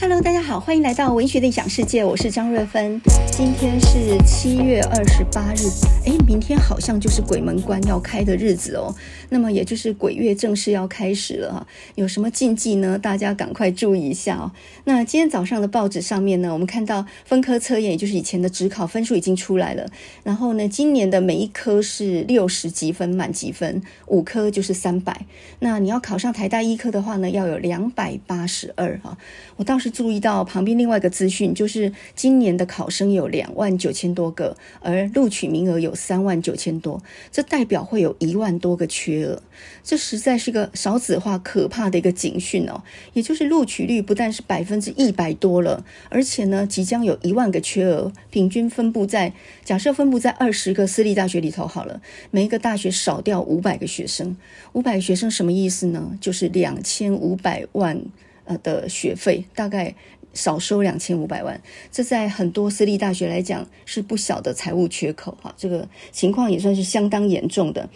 [0.00, 3.00] Hello，大家好，欢迎来到文学的异想世界，我是张瑞芬。
[3.32, 5.68] 今天是七月二十八日，
[6.06, 8.94] 哎，明天好像就是鬼门关要开的日子哦。
[9.28, 11.66] 那么也就是鬼月正式要开始了哈，
[11.96, 12.96] 有什么禁忌呢？
[12.96, 14.52] 大家赶快注意一下哦。
[14.84, 19.90] 那今天早上的报纸上面呢，我们看到分科测验，也就是以前的指考分数已经出来了。
[20.22, 25.26] 然后呢，今年的每一科是六十积分满级分，五科就是三百。
[25.58, 29.18] 那你要考上台大医科的话呢，要有两百八十二哈。
[29.56, 39.42] 我倒注意到旁边另外一个资讯，就是今年的考生有两万九千多个，而录取名额有三万九千多，这代表会有一万多个缺额，
[39.82, 42.82] 这实在是个少子化可怕的一个警讯哦。
[43.12, 49.32] 也就是录取率不但是百分之一百多了，而且呢，即将有一万个缺额，平均分布在
[49.64, 52.00] 假设分布在二十个私立大学里头好了，
[52.30, 54.36] 每一个大学少掉五百个学生，
[54.72, 56.16] 五百个学生什么意思呢？
[56.20, 58.00] 就是两千五百万。
[58.48, 59.94] 呃的学费大概
[60.34, 61.60] 少收两千五百万，
[61.92, 67.88] 这在很多私立大学来讲是不小的财务缺口哈，这个情况也算是相当严重的。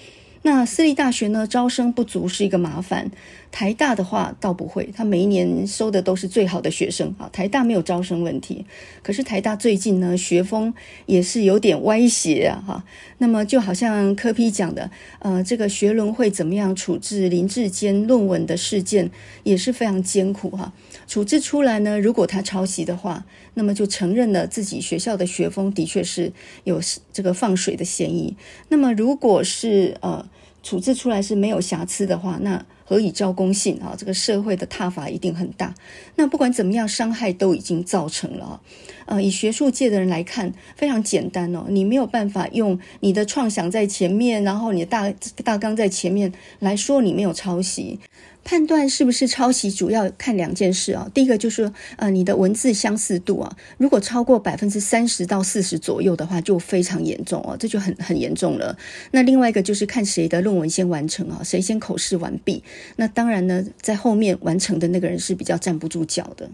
[0.44, 3.10] 那私立大学呢，招生不足是一个麻烦。
[3.52, 7.28] 台大的话倒不会，他每一年收的都是最好的学生啊。
[7.30, 8.64] 台大没有招生问题，
[9.02, 10.72] 可是台大最近呢，学风
[11.04, 12.84] 也是有点歪斜啊哈。
[13.18, 19.10] 那么就好像柯 P 讲的，呃，这个学伦会怎么样处置林志坚论文的事件
[19.44, 20.72] 也是非常艰苦哈。
[21.06, 26.32] 处置出来呢，如果他抄袭的话，那么就承认了自己学校的学风的确是
[26.64, 26.80] 有
[27.12, 28.34] 这个放水的嫌疑。
[28.70, 30.26] 那么如果是呃。
[30.64, 33.94] 处置出来是没有瑕疵的话，那何以招公信啊？
[33.96, 35.74] 这个社会的踏伐一定很大。
[36.16, 38.60] 那不管怎么样，伤害都已经造成了。
[39.06, 45.12] 呃，以学术界的人来看，非常简单哦，你没有办法用你的创想在前面，然后你的大
[45.44, 47.98] 大纲在前面来说你没有抄袭。
[48.44, 51.10] 判断是不是抄袭，主要看两件事啊。
[51.14, 58.76] 第一个就是呃，你的文字相似度啊，如果超过百分之三十到四十左右的话，就非常严重哦，这就很很严重了。
[59.12, 62.62] 那另外一个就是看谁的论文先完成啊，谁先口试完毕。
[62.96, 66.50] 那当然呢，在后面完成的那个人是比较站不住脚的。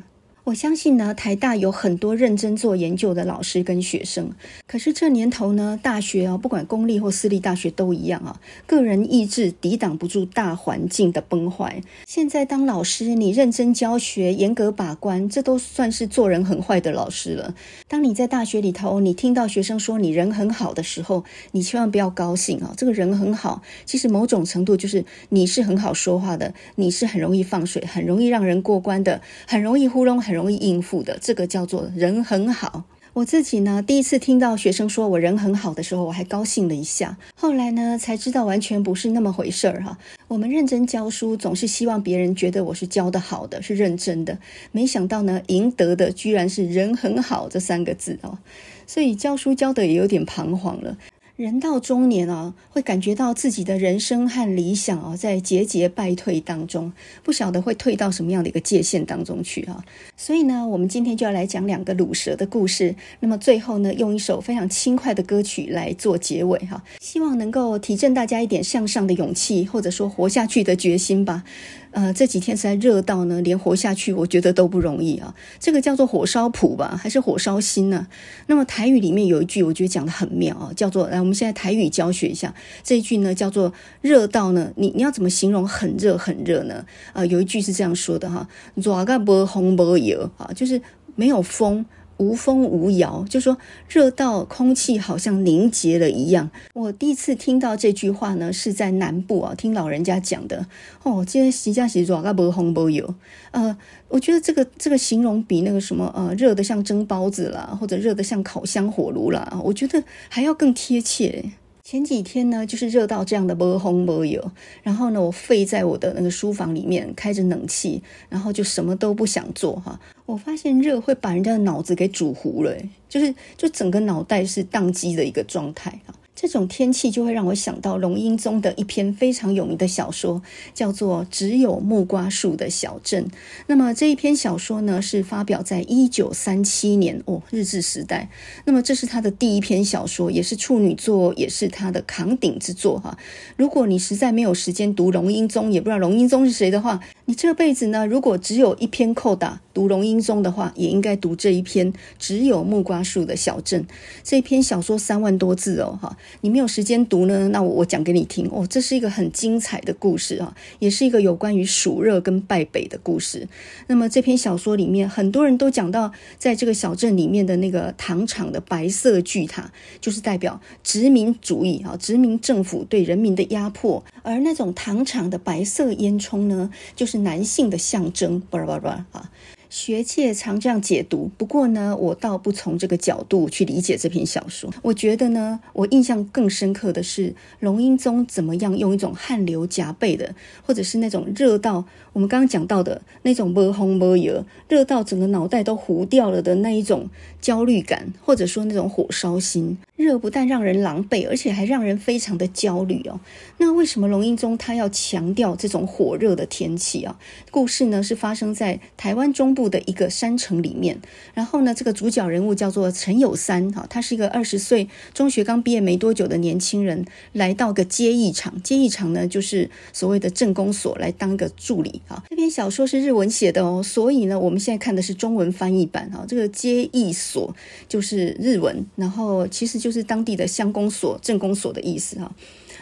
[0.48, 4.30] 我相信呢，台大有很多认真做研究的老师跟学生。
[4.66, 11.82] 可是这年头呢，大学啊，不管公立或私立大学都一样啊，个人意志抵挡不住大环境的崩坏。
[12.06, 17.54] 现在当老师，你认真教学、严格把关，这都算是做人很坏的老师了。
[17.86, 22.72] 当你在大学里头，你听到学生说你人很好的时候，你千万不要高兴啊！
[22.74, 30.37] 这个人很好，其实某种程度就是你是很好说话的，你是很容易放水、很容易让人过关的，很容易糊弄、很。
[30.38, 32.84] 容易应付的，这个叫做人很好。
[33.14, 37.16] 我自己呢，第一次听到学生说我人很好的时候，我还高兴了一下。
[37.34, 39.98] 后来呢，才知道完全不是那么回事儿哈。
[40.28, 44.38] 我们认真教书，总是希望别人觉得我是教得好的，是认真的。
[44.70, 48.38] 没想到呢，赢得的居然是人很好这三个字哦。
[48.86, 50.96] 所以教书教得也有点彷徨了。
[51.38, 59.84] 人到中年啊，会感觉到自己的人生和理想啊，在节节败退当中，不晓得会退到什么样的一个界限当中去啊。
[60.16, 62.96] 所以呢，我们今天就要来讲两个鲁蛇的故事。
[63.20, 71.44] 那么最后呢，用一首非常轻快的歌曲来做结尾哈，希望能够提振大家一点向上的勇气，或者说活下去的决心吧。
[71.90, 75.34] 呃，这几天实在热到呢，连活下去我觉得都不容易啊。
[75.58, 78.06] 这个叫做火烧谱吧，还是火烧心呢？
[78.46, 86.84] 那么台语里面有一句，我觉得讲得很妙啊，叫做来，我们现在台语教学一下这一句呢，叫做热到呢，你你要怎么形容很热很热呢？
[87.12, 90.80] 呃，有一句是这样说的哈，热个无风无油啊，就是
[91.16, 91.84] 没有风。
[92.18, 93.56] 无风无摇，就说
[93.88, 96.50] 热到空气好像凝结了一样。
[96.74, 100.66] 我第一次听到这句话呢，是在南部啊，听老人家讲的。
[101.02, 103.14] 哦，今天实际上热个无风无摇。
[103.52, 103.76] 呃，
[104.08, 111.52] 我觉得这个这个形容比那个什么呃热的像蒸包子啦，或者热的像烤箱火炉啦，我觉得还要更贴切。
[111.90, 119.98] 前几天呢，就是热到这样的无风无摇，然后呢，我废在我的那个书房里面，开着冷气，然后就什么都不想做哈。
[120.26, 122.76] 我发现热会把人家的脑子给煮糊了，
[123.08, 126.14] 就是就整个脑袋是宕机的一个状态哈。
[126.40, 130.40] 这种天气就会让我想到龙瑛宗的一篇非常有名的小说，
[130.72, 133.24] 叫做《只有木瓜树的小镇》。
[133.66, 138.30] 那么这一篇小说呢，是发表在一九三七年哦，日治时代。
[138.66, 143.18] 那么这是他的第一篇小说，也是处女作，也是他的扛鼎之作哈。
[143.56, 153.82] 如果你实在没有时间读龙瑛宗，也不知道龙瑛宗是谁的话，你这辈子呢，如果只有一篇扣打读龙瑛宗的话，也应该读这一篇《只有木瓜树的小镇》。
[154.22, 156.16] 这篇小说三万多字哦哈。
[156.40, 158.66] 你没有时间读呢，那我我讲给你听哦。
[158.68, 163.48] 这是一个很精彩的故事啊，也是一个有关于暑热跟败北的故事。
[163.86, 174.04] 那么这篇小说里面，很多人都讲到，在这个小镇里面的那个糖厂的白色巨塔，就是代表殖民主义啊，殖民政府对人民的压迫。
[174.22, 178.40] 而那种糖厂的白色烟囱呢，就是男性的象征。
[178.50, 179.30] 巴拉巴拉啊。
[179.70, 184.72] 学界常这样解读，不过呢，我倒不从这个角度去理解这篇小说。
[184.82, 190.34] 我觉得呢，我印象更深刻的是龙瑛宗怎么样用一种汗流浃背的，
[190.64, 191.84] 或者是那种热到
[192.14, 197.10] 我们刚刚讲到的那种摸红摸油，热到整个脑袋都糊掉了的那一种
[197.40, 199.76] 焦虑感，或者说那种火烧心。
[199.96, 203.18] 热不但让人狼狈，而且还让人非常的焦虑哦。
[203.56, 207.18] 那为什么龙瑛宗他要强调这种火热的天气啊？
[207.50, 211.00] 故事呢是发生在台湾中部的一个山城里面。
[211.34, 218.62] 然后呢，这个主角人物叫做陈有三哈，他是一个二十岁中学刚毕业没多久的年轻人，来到个接役场。
[218.62, 222.22] 接役场呢就是所谓的镇公所，来当个助理啊。
[222.30, 226.24] 这篇小说是日文写的哦，所以呢，我们现在看的是中文翻译版哈。
[226.28, 227.52] 这个接役所
[227.88, 229.88] 就是日文，然后其实就。
[229.88, 232.30] 是当地的乡公所、镇公所的意思哈。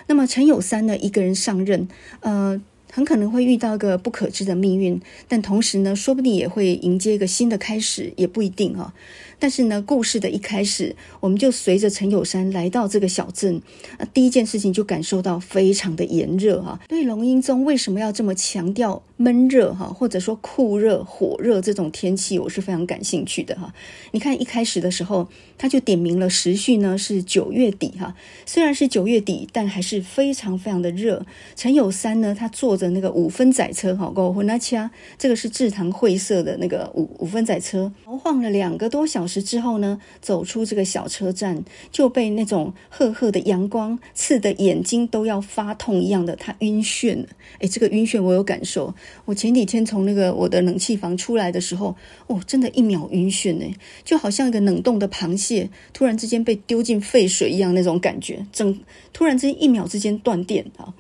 [0.09, 1.87] 那么陈有三呢，一个人上任，
[2.19, 2.61] 呃，
[2.97, 4.99] 很可能会遇到个不可知的命运，
[5.29, 8.95] 但同时呢，说不定也会迎接一个新的开始，也不一定哈。
[9.39, 13.61] 但是呢，故事的一开始，我们就随着陈友山来到这个小镇，
[13.99, 16.81] 啊，第一件事情就感受到非常的炎热哈。
[16.89, 23.75] 所以龙瑛宗为什么要这么强调闷热哈，或者说酷热、火热这种天气，我是非常感兴趣的哈。
[24.13, 28.15] 你看一开始的时候，他就点明了时序呢是九月底哈，
[28.45, 31.25] 虽然是九月底，但还是非常非常的热。
[31.55, 39.47] 陈有三呢，他坐着那个五分载车哈，跟我混那掐，这个是制糖会社的那个五五分载车，摇晃了两个多小时。
[39.47, 47.29] 之后呢，走出这个小车站，就被那种赫赫的阳光刺得眼睛都要发痛一样的，他晕眩了。
[47.61, 48.93] 诶，这个晕眩我有感受。
[49.25, 51.95] 我前几天从那个我的冷气房出来的时候，
[52.27, 53.73] 哦，真的，一秒晕眩呢，
[54.05, 55.46] 就好像一个冷冻的螃蟹
[55.93, 58.79] 突然之间被丢进沸水一样那种感觉，整
[59.13, 60.95] 突然之间一秒之间断电啊。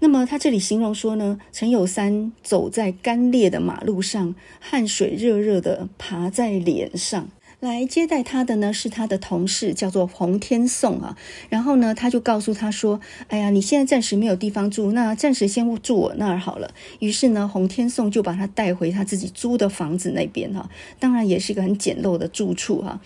[0.00, 7.28] 那么他这里形容说呢，陈有三走在干裂的马路上，汗水热热的爬在脸上。
[7.60, 11.16] 来接待他的呢是他的同事，叫做洪天颂啊。
[11.48, 13.00] 然后呢，他就告诉他说
[13.30, 20.68] ：“哎呀，你现在暂时没有地方住，那暂时先住我那儿好了。”于是呢，洪天颂就把他带回他自己租的房子那边哈。
[20.98, 23.00] 当然，也是一个很简陋的住处哈。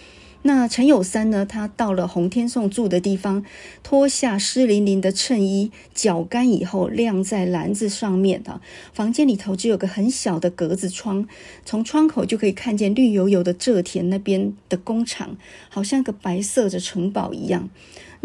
[0.47, 1.45] 那陈有三呢？
[1.45, 3.45] 他到了洪天颂住的地方，
[3.83, 8.61] 脱下湿淋淋的衬衣，绞干以后晾在篮子上面的。
[8.93, 11.27] 房间里头只有个很小的格子窗，
[11.65, 15.37] 从窗口就可以看见绿油油的蔗田那边的工厂，
[15.69, 17.69] 好像个白色的城堡一样。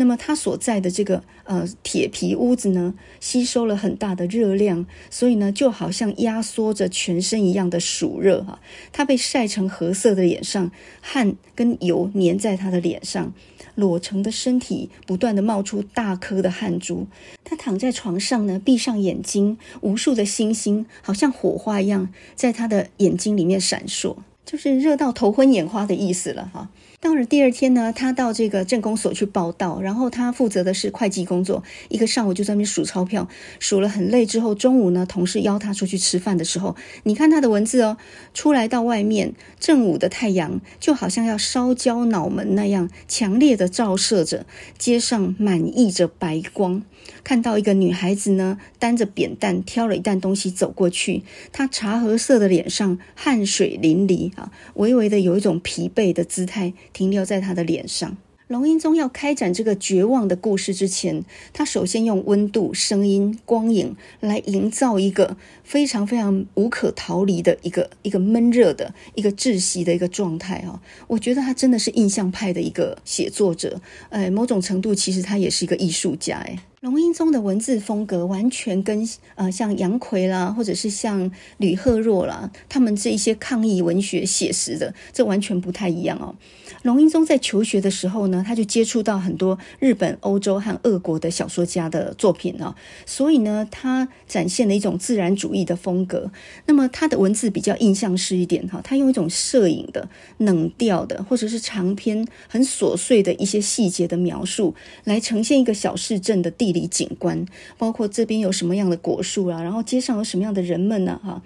[0.02, 8.60] 那么他所在的这个呃铁皮屋子呢，吸收了很大的热量，所以呢就好像压缩着全身一样的暑热哈。
[8.92, 10.72] 他被晒成褐色的脸上，
[11.02, 13.32] 汗跟油粘在他的脸上，
[13.76, 17.06] 裸成的身体不断地冒出大颗的汗珠。
[17.44, 26.72] 他躺在床上呢，闭上眼睛，无数的星星好像火花一样在他的眼睛里面闪烁，就是热到头昏眼花的意思了哈。
[27.02, 33.28] 到了第二天呢，他到这个政工所去报到，然后他负责的是会计工作，一个上午就在那边数钞票，
[33.58, 37.98] 数了很累之后，中午呢，同事邀他出去吃饭的时候，你看他的文字哦，
[38.36, 44.46] 出来到外面，正午的太阳就好像要烧焦脑门那样强烈的照射着，
[44.78, 46.84] 街上满溢着白光。
[47.24, 58.18] 看到一个女孩子呢，担着扁担挑了一担东西走过去，她茶褐色的脸上汗水淋漓啊，微微的有一种疲惫的姿态停留在她的脸上。
[58.52, 70.82] 龙瑛宗要开展这个绝望的故事之前，他首先用温度、声音、光影来营造一个非常非常无可逃离的一个一个闷热的一个窒息的一个状态啊！
[71.08, 73.80] 我觉得他真的是印象派的一个写作者，
[74.10, 76.60] 呃，某种程度其实他也是一个艺术家，哎。
[76.82, 86.36] 龙瑛宗的文字风格完全跟呃像杨逵啦，或者是像吕赫若啦，他们这一些抗议文学写实的，这完全不太一样哦。
[86.84, 96.32] 龙瑛宗在求学的时候呢，他就接触到很多日本、欧洲和俄国的小说家的作品啊，所以呢，他展现了一种自然主义的风格。
[96.66, 100.10] 那么他的文字比较印象式一点哈，他用一种摄影的
[100.40, 104.74] 冷调的，或者是长篇很琐碎的一些细节的描述，
[105.04, 106.72] 来呈现一个小市镇的地。
[106.72, 107.46] 理景观，
[107.78, 111.20] 包括这边有什么样的果树啊，然后街上有什么样的人们呢？
[111.22, 111.44] 哈，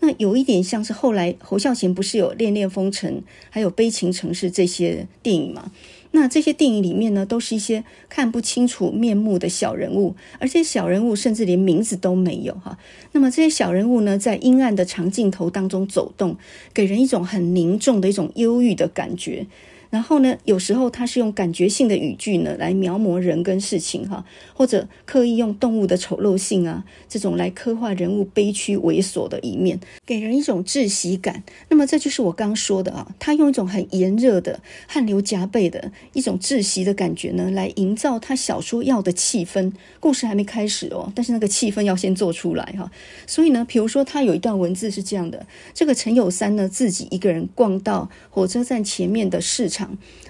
[0.00, 3.14] 那有一点像是后来侯孝贤不是有《恋恋风尘》
[3.50, 5.72] 还有《悲情城市》这些电影吗？
[6.12, 12.78] 那这些电影里面呢，都是一些看不清楚面目的小人物，而且小人物甚至连名字都没有哈。
[13.12, 16.36] 那么这些小人物呢，在阴暗的长镜头当中走动，
[16.72, 19.46] 给人一种很凝重的一种忧郁的感觉。
[19.90, 31.44] 然后呢，有时候他是用感觉性的语句呢来描摹人跟事情哈，或者刻意用动物的丑陋性啊这种来刻画人物悲屈猥琐的一面，给人一种窒息感。
[31.68, 39.72] 那么这就是我刚说的啊，他用一种很炎热的汗流浃背的一种窒息的感觉呢，来营造他小说要的气氛。
[40.00, 42.90] 故事还没开始哦，但是那个气氛要先做出来哈。
[43.26, 49.75] 所以呢，比如说他有一段文字是这样的：这个陈有三呢自己一个人逛到火车站前面的市场。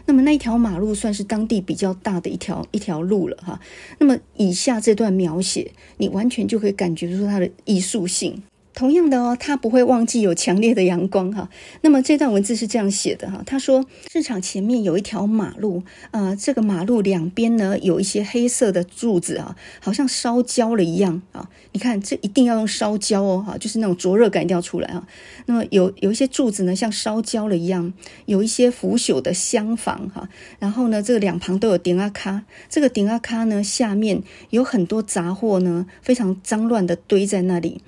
[0.06, 3.60] 那么那一条马路算是当地比较大的一条一条路了哈。
[3.98, 8.42] 那么以下这段描写，你完全就可以感觉出它的艺术性。
[8.76, 11.48] 同样的哦，他不会忘记有强烈的阳光哈。
[11.80, 21.48] 那么这段文字是这样写的哈，他说市场前面有一条马路，呃，这个马路两边呢有一些黑色的柱子啊，好像烧焦了一样啊。
[21.72, 25.08] 你看这一定要用烧焦哦哈，就是那种灼热感一定要出来啊。
[25.46, 27.94] 那么有有一些柱子呢像烧焦了一样，
[28.26, 30.28] 有一些腐朽的厢房哈。
[30.58, 37.80] 然后呢，这个两旁都有顶阿卡，这个顶阿卡呢下面有很多杂货呢，非常脏乱的堆在那里。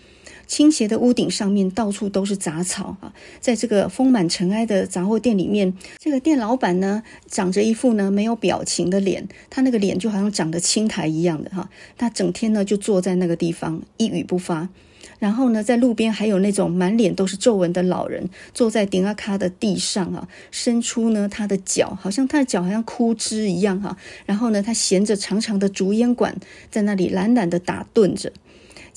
[0.48, 14.68] 倾斜的屋顶上面到处都是杂草啊，在这个丰满尘埃的杂货店里面，这个店老板呢，长着一副呢没有表情的脸，他那个脸就好像长得青苔一样的哈，他整天呢就坐在那个地方一语不发。
[15.18, 23.96] 然后呢，在路边还有那种满脸都是皱纹的老人，坐在顶阿卡的地上啊，伸出呢他的脚，好像他的脚好像枯枝一样哈。
[24.26, 26.36] 然后呢，他衔着长长的竹烟管，
[26.70, 28.32] 在那里懒懒的打盹着。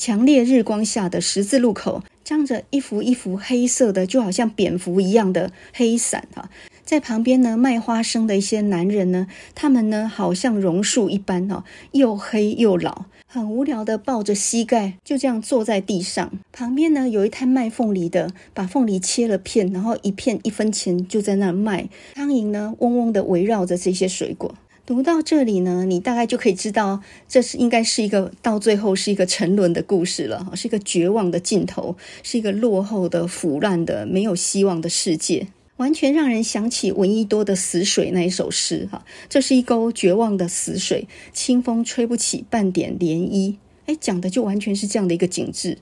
[0.01, 6.49] 强烈日光下的十字路口，张着一幅一幅黑色的，就好像蝙蝠一样的黑伞哈。
[6.83, 16.31] 在旁边呢，卖花生的一些男人呢，他们呢好像榕树一般哦，又黑又老，很无聊的抱着膝盖，就这样坐在地上。
[16.51, 21.87] 旁边呢有一摊卖凤梨的，把凤梨切了片，然后一片一分钱就在那卖。
[22.15, 24.55] 苍蝇呢嗡嗡的围绕着这些水果。
[24.85, 35.47] 读到这里呢，你大概就可以知道，这是应该是一个到最后是一个沉沦的故事了，是一个绝望的尽头，是一个落后的、腐烂的、没有希望的世界，
[35.77, 39.05] 完全让人想起闻一多的《死水》那一首诗哈。
[39.29, 43.55] 这是一沟绝望的死水，清风吹不起半点涟漪。
[43.85, 45.77] 哎，讲的就完全是这样的一个景致。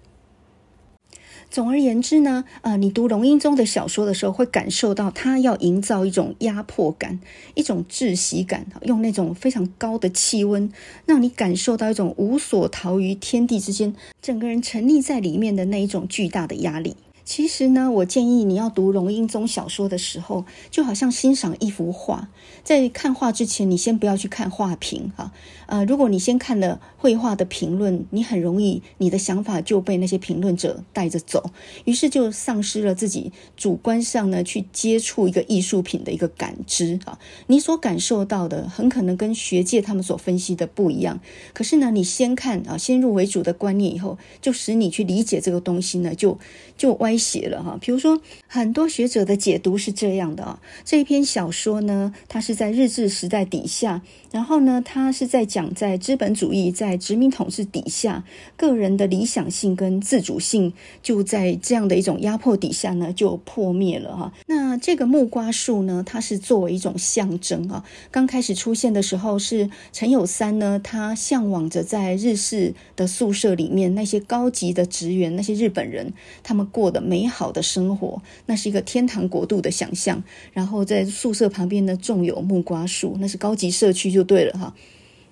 [1.49, 7.19] 总而言之呢，呃，你读龙应宗的小说的时候，会感受到他要营造一种压迫感，
[7.55, 10.71] 一种窒息感，用那种非常高的气温，
[11.07, 16.95] 让你感受到一种无所逃于天地之间，整个人沉溺在里面的那一种巨大的压力。
[17.25, 22.29] 其实呢，我建议你要读龙应宗小说的时候，就好像欣赏一幅画，
[22.69, 25.31] 在看画之前，你先不要去看画评哈。
[25.65, 31.49] 呃，如果你先看了绘画的评论，你很容易你的想法就被那些评论者带着走，
[31.85, 37.17] 于是就丧失了自己主观上呢去接触一个艺术品的一个感知啊。
[37.47, 41.19] 你所感受到的很可能跟学界他们所分析的不一样。
[41.53, 46.37] 可是呢，你先看啊，先入为主的观念以后，就使你去理解这个东西呢，就
[46.77, 47.17] 就歪。
[47.17, 54.01] 斜了哈，比如说很多学者的解读是这样的啊，这一篇小说呢，它是在日治时代底下，
[54.33, 58.25] 然后呢，他是在讲在资本主义在殖民统治底下，
[58.57, 64.33] 个人的理想性跟自主性就在这样的一种压迫底下呢，就破灭了哈。
[64.47, 77.01] 那那这个木瓜树呢，它是作为一种象征啊，刚开始出现的时候是陈有三呢，他向往着在日式的宿舍里面那些高级的职员，那些日本人，他们过的。
[77.01, 80.21] 美好的生活，那是一个天堂国度的想象。
[80.53, 84.75] 然后在宿舍旁边呢，种有木瓜树，那是高级社区就对了哈。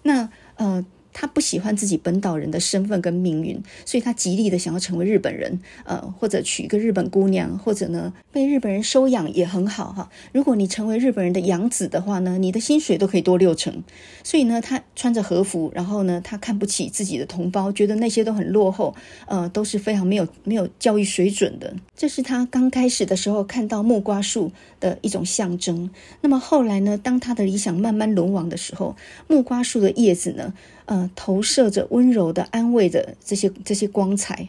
[0.01, 0.83] 那呃。
[1.19, 10.11] 他不喜欢自己本岛人的身份跟命运，所以他极力的想要成为日本人，呃，或者娶一个日本姑娘，或者呢被日本人收养也很好哈。
[10.31, 13.83] 如果你成为日本人的养子的话呢，你的薪水都可以多六成。
[14.23, 18.93] 所以呢，他穿着和服，然后呢，他看不起自己的同胞，觉得那些都很落后，
[19.25, 21.73] 呃，都是非常没有没有教育水准的。
[21.95, 25.89] 这是他刚开始的时候看到木瓜树的一种象征。
[26.21, 28.95] 那么后来呢，当他的理想慢慢沦亡的时候，
[29.27, 30.53] 木瓜树的叶子呢，
[30.87, 34.47] 呃，投射着温柔的安慰的这些这些光彩，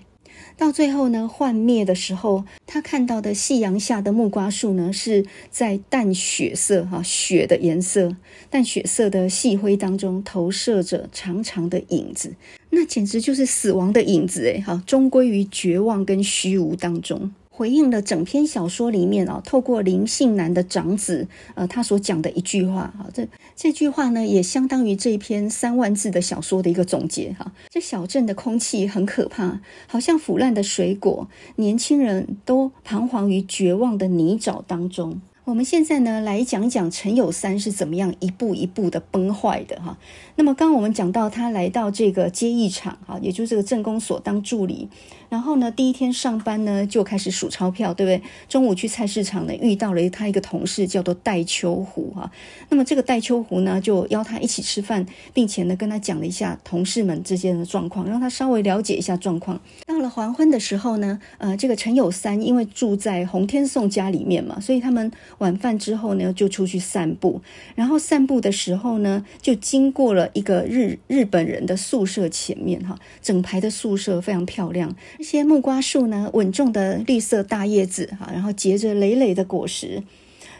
[0.56, 8.16] 到最后呢，幻灭的时候，他看到的夕阳下的木瓜树呢，是在淡血色哈，血的颜色，
[8.48, 12.34] 淡血色的细灰当中投射着长长的影子，
[12.70, 17.32] 那简直就是死亡的影子诶，哈，终归于绝望跟虚无当中。
[17.58, 27.50] 回应了整篇小说里面啊，透过林姓男的长子呃他所讲的一句话啊，这这句话呢也相当于这一篇三万字的小说的一个总结哈。
[27.68, 35.20] 这小镇的空气很可怕，好像腐烂的水果，年轻人都彷徨于绝望的泥沼当中。
[35.44, 39.96] 我们现在呢，来讲讲陈有三是怎么样一步一步的崩坏的哈。
[40.36, 44.90] 那么刚刚我们讲到他来到这个接义场哈，也就是这个镇公所当助理。
[45.28, 48.22] 然后呢，第一天上班呢，就开始数钞票，对不对？
[48.48, 52.30] 中午去菜市场呢，遇到了他一个同事，叫做戴秋湖哈。
[52.70, 59.60] 那么这个戴秋湖呢，就邀他一起吃饭，并且呢，跟他讲了一下同事们之间的状况，让他稍微了解一下状况。
[59.86, 67.42] 到了黄昏的时候呢，呃，这个陈友三因为住在洪天颂家里面嘛，所以他们晚饭之后呢，就出去散步。
[67.74, 74.94] 然后散步的时候呢，就经过了一个日日本人的宿舍前面哈，整排的宿舍非常漂亮。
[75.18, 80.00] 这些木瓜树呢，稳重的绿色大叶子哈，然后结着累累的果实。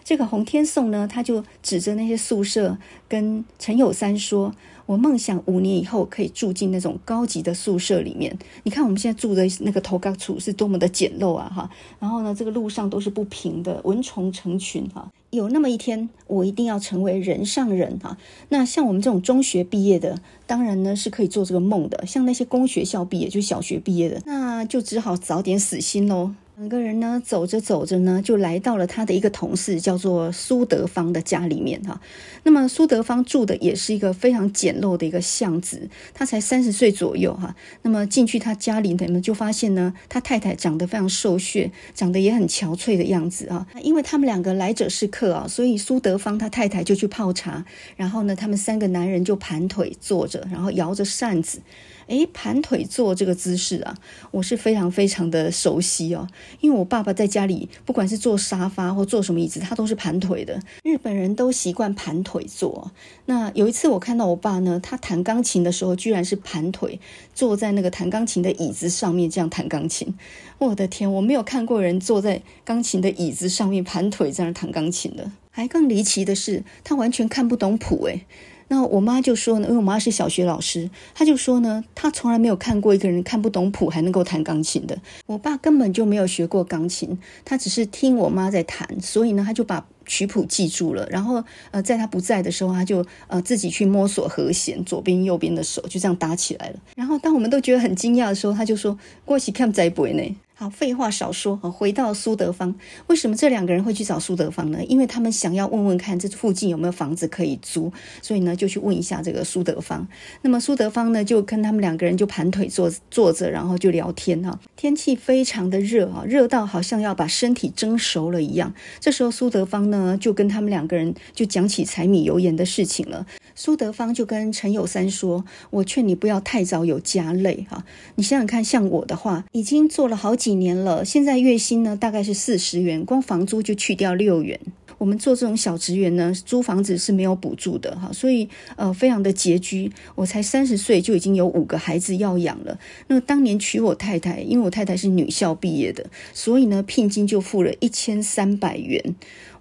[0.03, 2.77] 这个洪天颂呢，他就指着那些宿舍，
[3.09, 4.53] 跟陈友三说
[4.88, 8.35] ：“我梦想五年以后可以住进那种高级的宿舍里面。
[8.62, 11.52] 你看我们现在住的那个头角厝是多么的简陋啊！
[11.54, 15.07] 哈，然后呢，这个路上都是不平的，蚊虫成群哈。
[15.28, 18.16] 有那么一天，我一定要成为人上人哈。
[18.49, 22.07] 那像我们这种中学毕业的，当然呢是可以做这个梦的。
[22.07, 32.00] 像那些公学校毕业，就小学毕业的，那就只好早点死心喽。”两个人呢，走着走着呢，就来到了他的一个同事，叫做苏德芳的家里面哈。
[32.43, 37.55] 那么苏德芳住的也是一个非常简陋的一个巷子，他才三十岁左右哈。
[37.83, 43.65] 那么进去他家里，你们就发现呢，他太太长得非常瘦削，长得也很憔悴的样子啊。
[43.81, 51.61] 因为他们两个来者是客啊，所以苏德芳他太太就去泡茶，然后呢，他们三个男人就盘腿坐着，然后摇着扇子。
[52.09, 53.95] 诶，盘腿坐这个姿势啊，
[54.31, 56.27] 我是非常非常的熟悉哦。
[56.61, 60.61] 因为我爸爸在家里，不管是坐沙发或坐什么椅子，他都是盘腿的。
[60.83, 62.91] 日本人都习惯盘腿坐。
[63.27, 66.99] 那有一次我看到我爸呢，他弹钢琴的时候，居然是盘腿
[67.35, 70.15] 坐在那个弹钢琴的椅子上面这样弹钢琴。
[70.59, 75.31] 我的天，我没有看过人坐在钢琴的椅子上面盘腿在那弹钢琴的。
[75.50, 78.25] 还更离奇的是，他完全看不懂谱诶。
[78.69, 84.99] 那我妈就说呢，因为我妈是小学老师，她就说呢，她从来没有看过一个人看不懂谱还能够弹钢琴的。
[85.26, 91.06] 我爸根本就没有学过钢琴，他只是听我妈在弹，所以呢，他就把曲谱记住了。
[91.08, 96.80] 然后呃，在他不在的时候，他就呃自己去摸索和弦，左边右边的手就这样搭起来了。
[96.97, 102.75] 然后当我们都觉得很惊讶的时候，他就说：“过去看在不呢？”好，废话少说，回到苏德芳，
[103.06, 104.84] 为什么这两个人会去找苏德芳呢？
[104.86, 110.08] 因为他们想要问问看这附近有没有房子可以租，所以呢就去问一下这个苏德芳。
[110.42, 114.58] 那么苏德芳呢就跟他们两个人就盘腿坐坐着，然后就聊天哈。
[114.75, 118.75] 天气非常的热啊，热到好像要把身体蒸熟了一样。
[118.99, 123.25] 这时候苏德芳呢就跟他们两个人就讲起柴米油盐的事情了。
[123.54, 127.84] 苏德芳就跟陈友三说：“我劝你不要太早有家累哈，
[128.17, 134.58] 你想想看，像我的话，已经做了好几。”几年了，现在月薪呢大概是四十元，光房租就去掉六元。
[134.97, 139.93] 我们做这种小职员呢，租房子是没有补助的哈，所以呃非常的拮据。
[140.15, 142.78] 我才三十岁就已经有五个孩子要养了。
[143.08, 149.15] 那当年娶我太太，因为我太太是女校毕业的，所以呢聘金就付了一千三百元。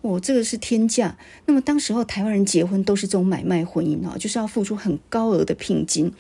[0.08, 1.17] 哦，这个是天价。
[1.46, 6.12] 那么当时候台湾人结婚都是这种买卖婚姻哦，就是要付出很高额的聘金。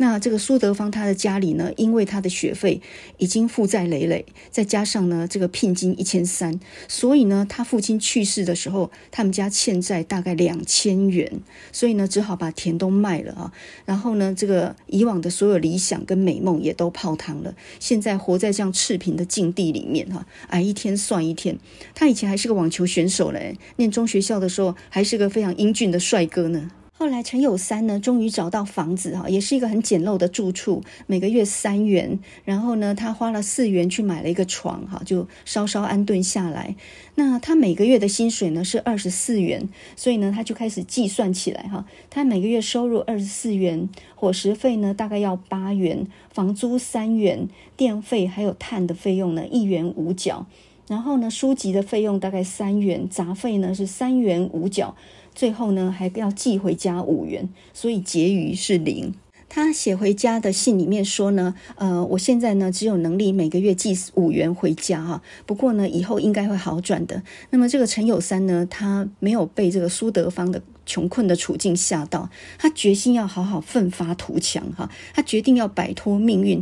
[0.00, 2.80] 那这个苏德芳他的家里呢，因为他的学费
[3.18, 11.40] 已经负债累累，再加上呢这个聘金一千三，所以呢他父亲去世的时候，他们家欠债大概两千元，
[11.72, 13.52] 所以呢只好把田都卖了啊。
[13.84, 21.58] 然后呢这个以往的所有理想跟美梦也都泡汤了，现在活在这样赤贫的境地里面哈，挨一天算一天。
[21.94, 26.70] 他以前还是个网球选手嘞，念中学校的时候还是个非常英俊的帅哥呢。
[26.98, 32.18] 后来陈有三呢，终于找到房子哈，也是一个很简陋的住处，每个月三元。
[32.44, 36.74] 然后呢，他花了四元去买了一个床哈，就稍稍安顿下来。
[37.14, 41.86] 那他每个月的薪水呢是二十四元，所以呢，他就开始计算起来哈。
[42.10, 50.46] 他每个月收入二十四元，伙食费呢大概要八元，房租三元，电费还有碳的费用呢一元五角。
[50.88, 54.96] 然后呢，书籍的费用大概三元，杂费呢是三元五角。
[55.38, 59.14] 最后呢，还要寄回家五元，所以结余是零。
[59.48, 67.22] 他写回家的信里面说呢，呃，我现在呢只有能力每个月寄五元回家哈，不过呢以后应该会好转的。
[67.50, 76.60] 那么这个陈友三呢，他没有被这个苏德芳的穷困的处境吓到，他决心要好好奋发图强哈，他决定要摆脱命运。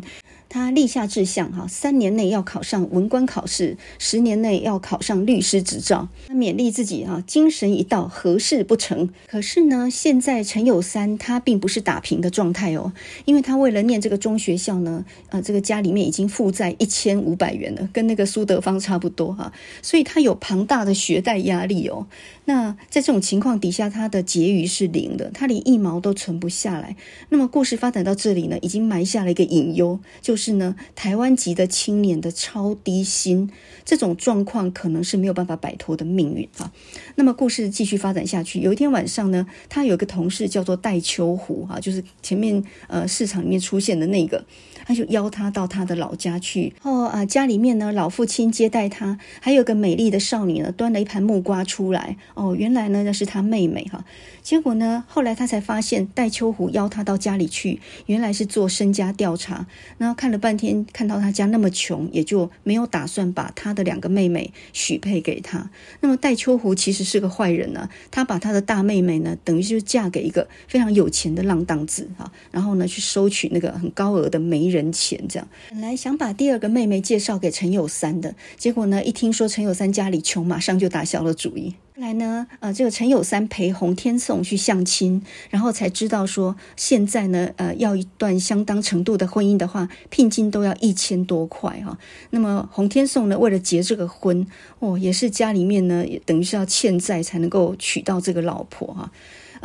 [0.49, 6.09] 他立下志向哈，三年内要考上文官考试，十年内要考上律师执照。
[6.29, 9.09] 他勉励自己哈，精神一到，何事不成？
[9.27, 12.93] 可是呢，现在陈有三他并不是打平的状态哦，
[13.25, 22.07] 因为他为了念这个中学校呢，呃，这个家里面已经负债一千五百元了，跟那个苏德芳差不多哈，所以他有庞大的学贷压力哦。
[22.47, 26.97] 那在这种情况底下，他的结余是零的，他连一毛都存不下来。
[27.29, 33.51] 那么故事发展到这里呢，已经埋下了一个隐忧，就是呢，台湾籍的青年的超低薪
[33.85, 36.73] 这种状况，可能是没有办法摆脱的命运啊。
[37.17, 44.45] 那么故事继续发展下去，有一天晚上呢，他有一个同事叫做戴秋湖哈，就是前面呃市场里面出现的那个。
[44.87, 52.17] 他就邀他到他的老家去，哦啊，家里面呢，老父亲接待他，还有个美丽的少女呢，端了一盘木瓜出来。
[52.35, 54.05] 哦，原来呢，那是他妹妹哈。
[54.45, 59.67] 结果呢，后来他才发现，戴秋湖邀他到家里去，原来是做身家调查。
[59.99, 65.69] 然后看了半天，看到他家那么穷，也就没有打算把他的两个妹妹许配给他。
[65.99, 74.76] 那么戴秋湖其实是个坏人呢，他把他的大妹妹呢，等于就嫁给一个非常有钱的浪荡子哈，然后呢，去收取那个很高额的媒人。
[74.77, 81.75] 人前这样，本来想把第二个妹妹介绍给陈有三的，结果呢，一听说陈有三家里穷，马上就打消了主意。
[81.95, 91.99] 后来呢，呃，这个陈有三陪洪天颂去相亲，然后才知道说，现在呢，呃，要一段相当程度的婚姻的话，聘金都要一千多块哈。
[92.31, 94.47] 那么洪天颂呢，为了结这个婚，
[94.79, 99.11] 哦，也是家里面呢，也等于是要欠债才能够娶到这个老婆哈。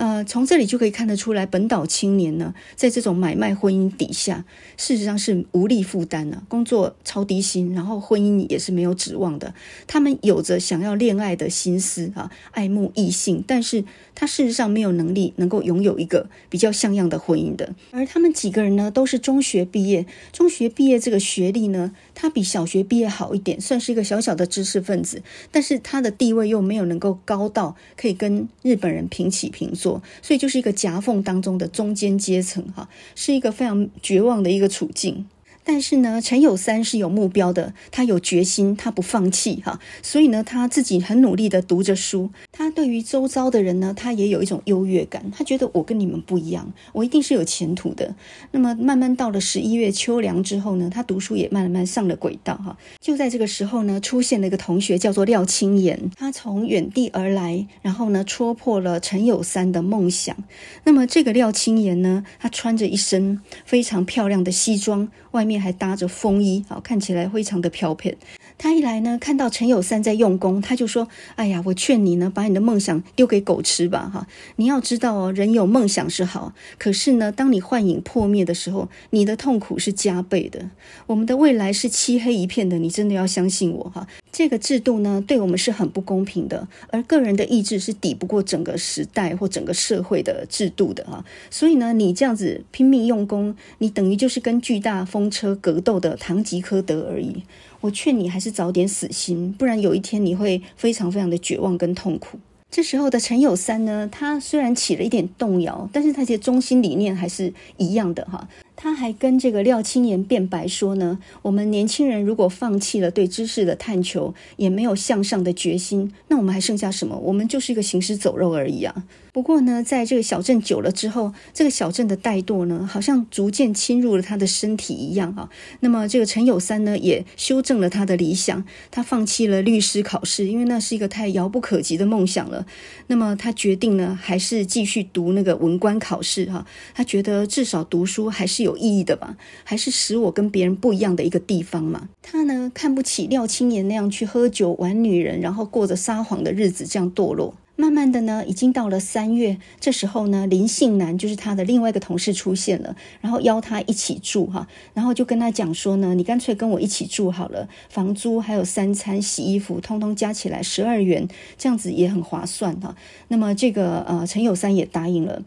[0.02, 4.44] 呃，从这里就可以看得出来，本岛青年呢，在这种买卖婚姻底下，
[4.76, 9.54] 事实上是无力负担了，工作超低薪，然后婚姻也是没有指望的。
[9.86, 13.86] 他们有着想要恋爱的心思啊，爱慕异性，但是
[14.16, 17.76] 他事实上没有能力能够拥有一个比较像样的婚姻的。
[17.92, 29.91] 而他们几个人呢，都是中学毕业，中学毕业这个学历呢，他比小学毕业好一点，算是一个小小的知识分子，但是他的地位又没有能够高到可以跟日本人平起平坐。
[30.22, 35.26] 所以就是一个夹缝当中的中间阶层，哈，是一个非常绝望的一个处境。
[35.64, 42.32] 但是呢，陈友三是有目标的，他有决心，他不放弃哈，所以呢，他自己很努力的读着书。
[42.62, 48.14] 他对于周遭的人呢，他也有一种优越感，他觉得我跟你们不一样，我一定是有前途的。
[48.52, 52.78] 那么慢慢到了十一月秋凉之后呢，他读书也慢慢上了轨道哈。
[53.00, 60.36] 就在这个时候呢，出现了一个同学叫做廖青岩，他从远地而来，然后呢，戳破了陈友三的梦想。
[60.84, 65.62] 那么这个廖青岩呢，他穿着一身非常漂亮的西装，外面。
[65.62, 68.18] 还搭着风衣，好，看起来非常的飘撇。
[68.58, 74.28] 他一来呢，看到陈友三在用功，他就说：“哎呀，我劝你呢，把你的梦想丢给狗吃吧，哈！
[74.58, 80.70] 你要知道哦，人有梦想是好，可是呢，当你幻影破灭的时候，你的痛苦是加倍的。
[81.08, 84.06] 我们的未来是漆黑一片的，你真的要相信我，哈！
[84.32, 91.24] 这个制度呢，对我们是很不公平的，而个人的意志是抵不过整个时代或整个社会的制度的，哈！
[91.50, 97.44] 所以呢，你这样子拼命用功，你等于就是跟巨大风车格斗的堂吉诃德而已。”
[97.82, 102.40] 我劝你还是早点死心，不然有一天你会非常非常的绝望跟痛苦。
[102.70, 108.48] 这时候的陈有三呢，他虽然起了一点动摇，但是他其实中心理念还是一样的哈。
[108.84, 117.16] 他还跟这个廖青岩辩白说呢，我们年轻人如果放弃了对知识的探求，也没有向上的决心，那我们还剩下什么？
[117.16, 119.04] 我们就是一个行尸走肉而已啊。
[119.32, 125.50] 不过呢，在这个小镇久了之后，这个小镇的怠惰呢，好像逐渐侵入了他的身体一样啊。
[125.82, 132.66] 那么这个陈友三呢，也修正了他的理想，他放弃了律师考试，因为那是一个太遥不可及的梦想了。
[133.08, 136.66] 那么他决定呢，还是继续读那个文官考试哈。
[136.96, 142.10] 他觉得至少读书还是有有意义的吧，还是使我跟别人不一样的一个地方嘛。
[142.22, 147.54] 他呢，看不起廖青岩那样去喝酒玩女人，然后过着撒谎的日子，这样堕落。
[147.78, 162.96] 慢慢的呢，已经到了三月，这时候呢，林姓男就是他的另外一个同事出现了，然后邀他一起住哈，然后就跟他讲说呢，你干脆跟我一起住好了，房租还有三餐、洗衣服，通通加起来十二元，这样子也很划算哈。
[163.30, 165.42] 那么这个呃，陈友三也答应了。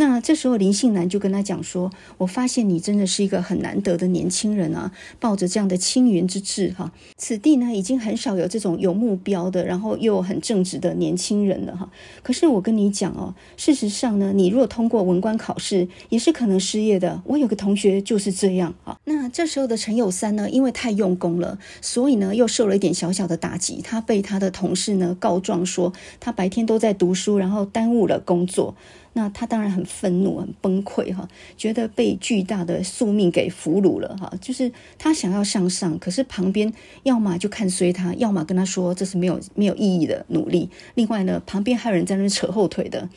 [0.00, 6.90] 那这时候林信男就跟他讲说：“我发现你真的是一个很难得的年轻人啊，抱着这样的青云之志哈。
[7.18, 11.90] 此地呢已经很少有这种有目标的，然后又很正直的年轻人了哈。
[12.22, 17.20] 可是我跟你讲哦，事实上呢，你若通过文官考试，也是可能失业的。
[17.26, 18.98] 我有个同学就是这样啊。
[19.04, 23.82] 那这时候的陈有三呢，因为太用功了，所以呢又受了一点小小的打击。
[23.84, 28.74] 他被他的同事呢告状说，他白天都在读书，然后耽误了工作。
[29.12, 34.32] 那他当然很愤怒、很崩溃哈，觉得被巨大的宿命给俘虏了哈。
[34.40, 40.70] 就是他想要向上，可是旁边要么就看衰他，要么跟他说这是没有没有意义的努力。
[40.94, 43.08] 另外呢，旁边还有人在那扯后腿的。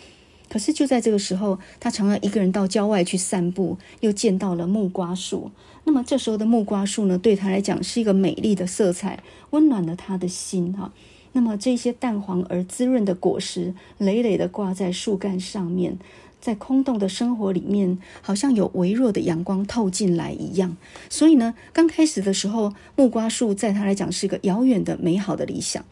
[0.49, 5.49] 可是就在这个时候，他常常一个人到郊外去散步，又见到了木瓜树。
[5.83, 10.93] 那么这时候的木瓜树呢，对他来讲是一个美丽的色彩，温暖了他的心哈。
[11.33, 15.99] 那么这些淡黄而滋润的果实，累累地挂在树干上面，
[16.39, 20.77] 在空洞的生活里面，好像有微弱的阳光透进来一样。
[21.09, 25.83] 所以呢，刚开始的时候，木瓜树在他来讲是一个遥远的美好的理想，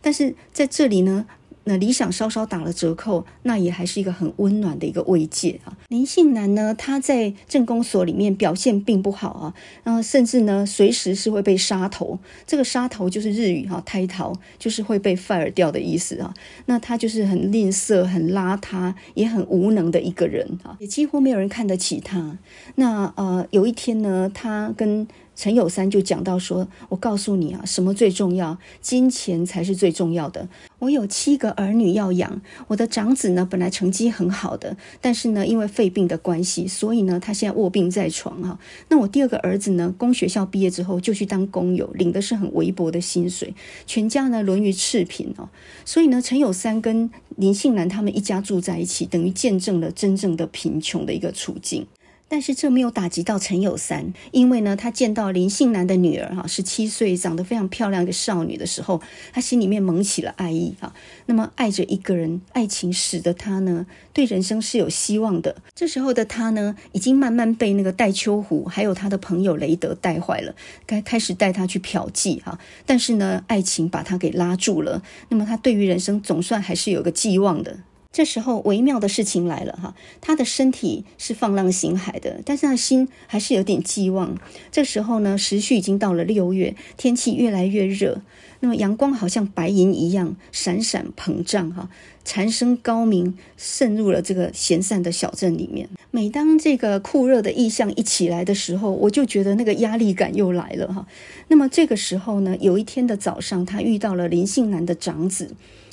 [0.00, 1.26] 但是在这里呢。
[1.68, 5.76] 那理想稍稍打了折扣，那也还是一个很温暖的一个慰藉啊。
[5.88, 12.18] 林信男呢，他在镇公所里面表现并不好啊，然后甚至呢，随时是会被杀头。
[12.46, 16.32] 这个杀头就是日语哈，胎逃就是会被 fire 掉的意思啊。
[16.66, 22.38] 那他就是很吝啬、很邋遢，也很无能的一个人啊，也几乎没有人看得起他。
[22.76, 28.58] 那呃，有一天呢，他跟陈有三就讲到说：“我告诉你啊，什么最重要？
[28.80, 30.48] 金钱才是最重要的。
[30.78, 38.58] 我有七个儿女要养，我的长子呢，本来成绩很好的，但是呢，因为肺病的关系，所以呢，他现在卧病在床哈。
[38.88, 43.54] 那我第二个儿子呢，公学校毕业之后就去当工友，领的是很微薄的薪水，
[43.86, 45.50] 全家呢沦于赤贫哦。
[45.84, 51.86] 所以呢，陈有三跟林信男他们一家住在一起，等于见证了真正的贫穷的一个处境。”
[52.28, 59.00] 但是这没有打击到陈有三，因为呢，他见到林信男的女儿哈，十七岁，长得非常漂亮一个少女的时候，
[59.32, 60.92] 他心里面萌起了爱意哈。
[61.26, 65.56] 那么爱着一个人，爱情使得他呢，对人生是有希望的。
[65.74, 72.58] 这时候的他呢，已经慢慢被那个戴秋虎还有他的朋友雷德带坏了，该开始带他去嫖妓哈。
[72.84, 75.00] 但是呢，爱情把他给拉住了。
[75.28, 77.78] 那么他对于人生总算还是有个寄望的。
[78.16, 84.38] 这时候微妙的事情来了哈，他的身体是放浪形骸的，但是他心还是有点寄望。
[84.72, 88.22] 这时候呢，时序已经到了六月，天气越来越热，
[88.60, 91.90] 那么阳光好像白银一样闪闪膨胀哈，
[92.24, 95.86] 蝉声高鸣渗入了这个闲散的小镇里面。
[96.10, 101.06] 每当这个酷热的意象一起来的时候，我就觉得那个压力感又来了哈。
[101.48, 105.50] 那么这个时候呢，有一天的早上，他遇到了林信男的长子。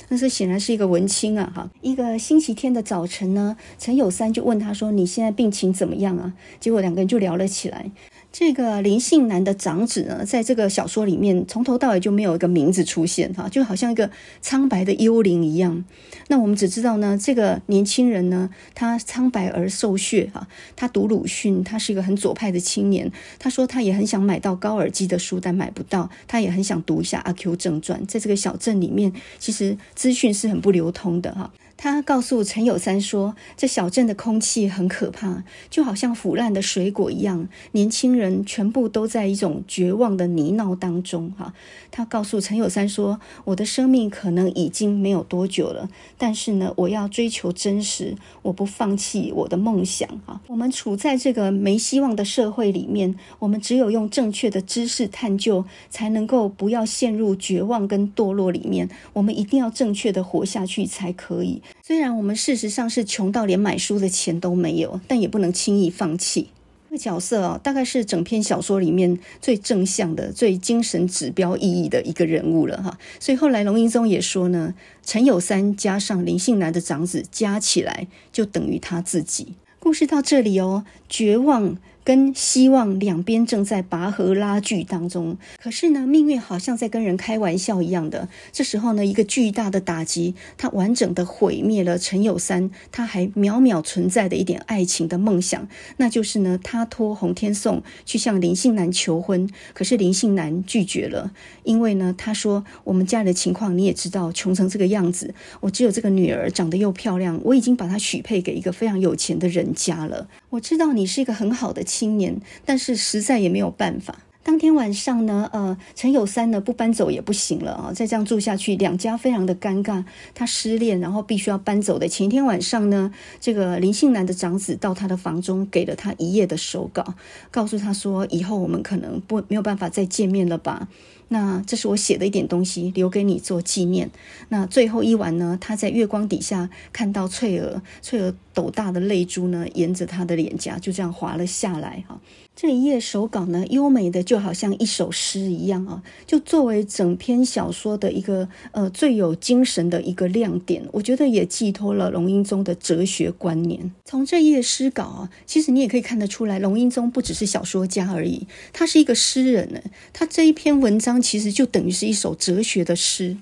[0.08, 1.70] 但是显然是一个文青啊，哈！
[1.80, 7.90] 一个星期天的早晨呢，陈友三就问他说：“你现在病情怎么样啊？”结果两个人就聊了起来。
[8.36, 14.10] 这个林信男的长子呢，在这个小说里面从头到尾就没有一个名字出现哈，就好像一个
[14.42, 15.84] 苍白的幽灵一样。
[16.26, 23.08] 那我们只知道呢，这个年轻人呢，他苍白而瘦削哈，他读鲁迅，他是一个很左派的青年。
[23.38, 26.10] 他说他也很想买到高尔基的书，但买不到。
[26.26, 28.02] 他也很想读一下《阿 Q 正传》。
[28.08, 31.52] 在这个小镇里面，其实资讯是很不流通的哈。
[31.76, 37.46] 他告诉陈有三说：“这小镇的空气很可怕，就好像腐烂的水果一样。
[37.72, 41.52] 年轻人全部都在一种绝望的泥淖当中。”哈，
[41.90, 58.88] 他告诉陈有三说：“我的生命可能已经没有多久了，但是呢，我要追求真实，我不放弃我的梦想。”哈，我们处在这个没希望的社会里面，我们只有用正确的知识探究，才能够不要陷入绝望跟堕落里面。
[59.12, 61.60] 我们一定要正确的活下去才可以。
[61.82, 66.48] 虽然我们事实上是穷到连买书的钱都没有，但也不能轻易放弃。
[66.88, 72.98] 这个角色啊，大概是整篇小说里面最正向的、最精神指标意义的一个人物了哈。
[73.18, 74.74] 所以后来龙应宗也说呢，
[75.04, 79.54] 陈有三加上林信男的长子加起来，就等于他自己。
[79.80, 81.76] 故事到这里哦，绝望。
[82.04, 88.28] 跟希望两边正在拔河拉锯当中，可是呢，命运好像在跟人开玩笑一样的。
[88.52, 110.28] 这时候呢，一个巨大的打击，它完整的毁灭了陈友三他还渺渺存在的一点爱情的梦想，那就是呢，他托洪天颂去向林信男求婚，可是林信男拒绝了，因为呢，他说我们家里的情况你也知道，穷成这个样子，我只有这个女儿长得又漂亮，我已经把她许配给一个非常有钱的人家了。
[110.50, 114.23] 我知道你是一个很好的青年，但是实在也没有办法。
[114.44, 120.04] 当天晚上呢，呃，陈有三呢不搬走也不行了啊，再这样住下去，两家非常的尴尬。
[120.34, 127.14] 他失恋，然后必须要搬走的前一天晚上呢，这个林信男的长子到他的房中，给了他一页的手稿，
[127.50, 130.88] 告诉他说，以后我们可能不没有办法再见面了吧。
[131.28, 134.10] 那这是我写的一点东西，留给你做纪念。
[134.50, 142.20] 那最后一晚呢，他在月光底下看到翠儿，翠儿斗大的泪珠呢，沿着他的脸颊就这样滑了下来哈。
[142.56, 153.92] 这一页手稿呢，优美的就好像一首诗一样啊，就作为整篇小说的一个呃最有精神的一个亮点，我觉得也寄托了龙瑛宗的哲学观念。
[154.04, 159.80] 从这一页诗稿啊，其实你也可以看得出来，龙瑛宗不只是小说家而已，他是一个诗人呢。
[160.12, 163.36] 他这一篇文章其实就等于是一首哲学的诗。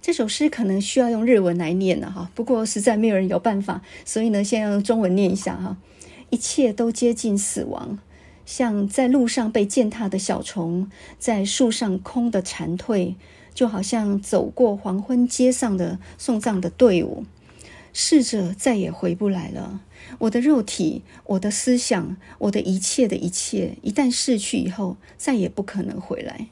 [0.00, 5.76] 这首诗可能需要用日文来念了哈，不过实在没有人有办法，所以呢，先用中文念一下哈。
[6.30, 7.98] 一切都接近死亡，
[8.46, 13.14] 像在路上被践踏的小虫，在树上空的蝉蜕，
[13.52, 17.24] 就好像走过黄昏街上的送葬的队伍。
[17.92, 19.82] 逝者再也回不来了。
[20.20, 26.46] 我的肉体，我的思想，我的一切的一切，一旦逝去以后，再也不可能回来。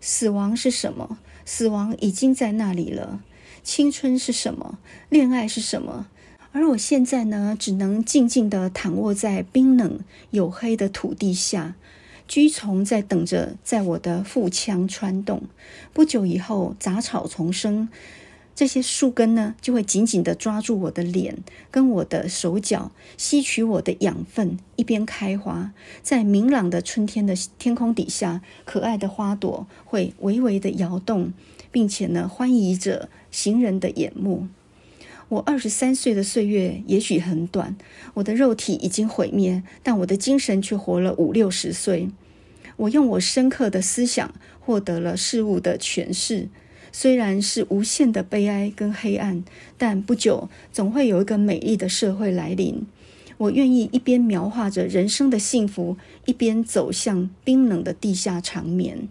[0.00, 1.18] 死亡是什么？
[1.46, 3.22] 死亡已经在那里了。
[3.62, 4.78] 青春是什么？
[5.08, 6.08] 恋爱是什么？
[6.56, 10.00] 而我现在呢，只能静静地躺卧在冰冷
[10.32, 11.74] 黝黑的土地下，
[12.26, 15.42] 蛆虫在等着在我的腹腔穿洞。
[15.92, 17.90] 不久以后，杂草丛生，
[18.54, 21.36] 这些树根呢，就会紧紧地抓住我的脸
[21.70, 25.74] 跟我的手脚，吸取我的养分，一边开花。
[26.02, 31.34] 在明朗的春天的天空底下，可爱的花朵会微微地摇动，
[31.70, 34.48] 并且呢，欢迎着行人的眼目。
[35.28, 37.76] 我二十三岁的岁月也许很短，
[38.14, 42.08] 我的肉体已经毁灭，但我的精神却活了五六十岁。
[42.76, 46.48] 我用我深刻的思想获得了事物的诠释，
[46.92, 49.42] 虽然是无限的悲哀跟黑暗，
[49.76, 52.86] 但不久总会有一个美丽的社会来临。
[53.38, 59.08] 我愿意一边描画着人生的幸福，一边走向冰冷的地下长眠。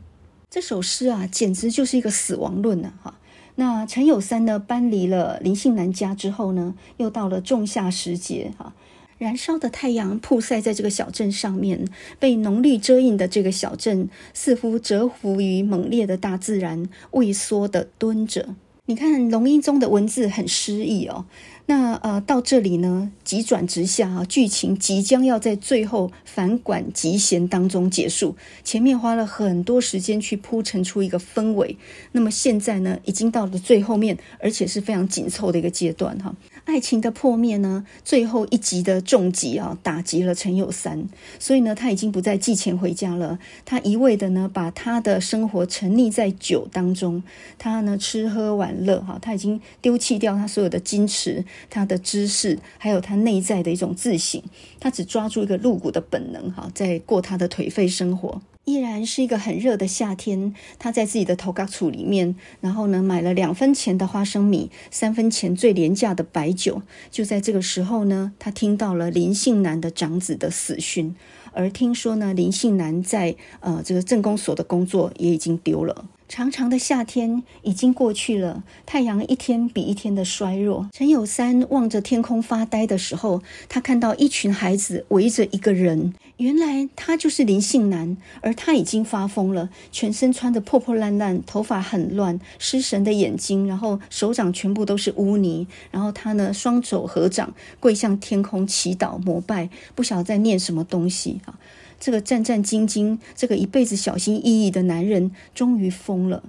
[0.49, 2.93] 这首诗啊，简直就是一个死亡论呢！
[3.03, 3.19] 哈。
[3.55, 8.73] 那陈有三呢，搬离了林信南家之后呢，又到了仲夏时节哈，
[9.17, 11.87] 燃烧的太阳曝晒在这个小镇上面，
[12.19, 18.55] 被浓绿遮映的这个小镇，似乎折服于猛烈的大自然，畏缩的蹲着。
[18.87, 21.25] 你看龙一中的文字很诗意哦。
[21.67, 28.35] 那呃，到这里呢，急转直下啊，剧情即将要在最后反管急弦当中结束。
[28.63, 31.75] 前面花了很多时间去铺陈出一个氛围，
[32.11, 36.35] 那么现在呢，已经到了最后面，而且是非常紧凑的一个阶段哈。
[36.65, 41.07] 爱情的破灭呢，最后一击的重击啊，打击了陈友三，
[41.39, 43.39] 所以呢，他已经不再寄钱回家了。
[43.63, 47.23] 他一味的呢，把他的生活沉溺在酒当中，
[47.59, 54.41] 他呢吃喝玩乐哈，他已经丢弃掉他所有的矜持、他的知识，还有他内在的一种自省，
[54.79, 58.41] 他只抓住一个露骨的本能哈，在过他的颓废生活。
[58.65, 66.81] 依然是一个很热的夏天，他在自己的头家处里面，然后呢，买了两分钱的花生米，三分钱最廉价的白酒。
[67.11, 71.15] 就在这个时候呢，他听到了林信南的长子的死讯，
[71.53, 76.05] 而听说呢，林信南在呃这个镇公所的工作也已经丢了。
[76.27, 80.89] 长长的夏天已经过去了，太阳一天比一天的衰弱。
[80.91, 101.57] 陈有三望着天空发呆的时候，他看到一群孩子围着一个人，原来他就是林信南，而他已经发疯了，全身穿得破破烂烂，头发很乱，失神的眼睛，然后手掌全部都是污泥，然后他呢双手合掌，跪向天空祈祷膜拜，不晓得在念什么东西啊。
[101.99, 106.43] 这个战战兢兢、这个一辈子小心翼翼的男人，终于疯了。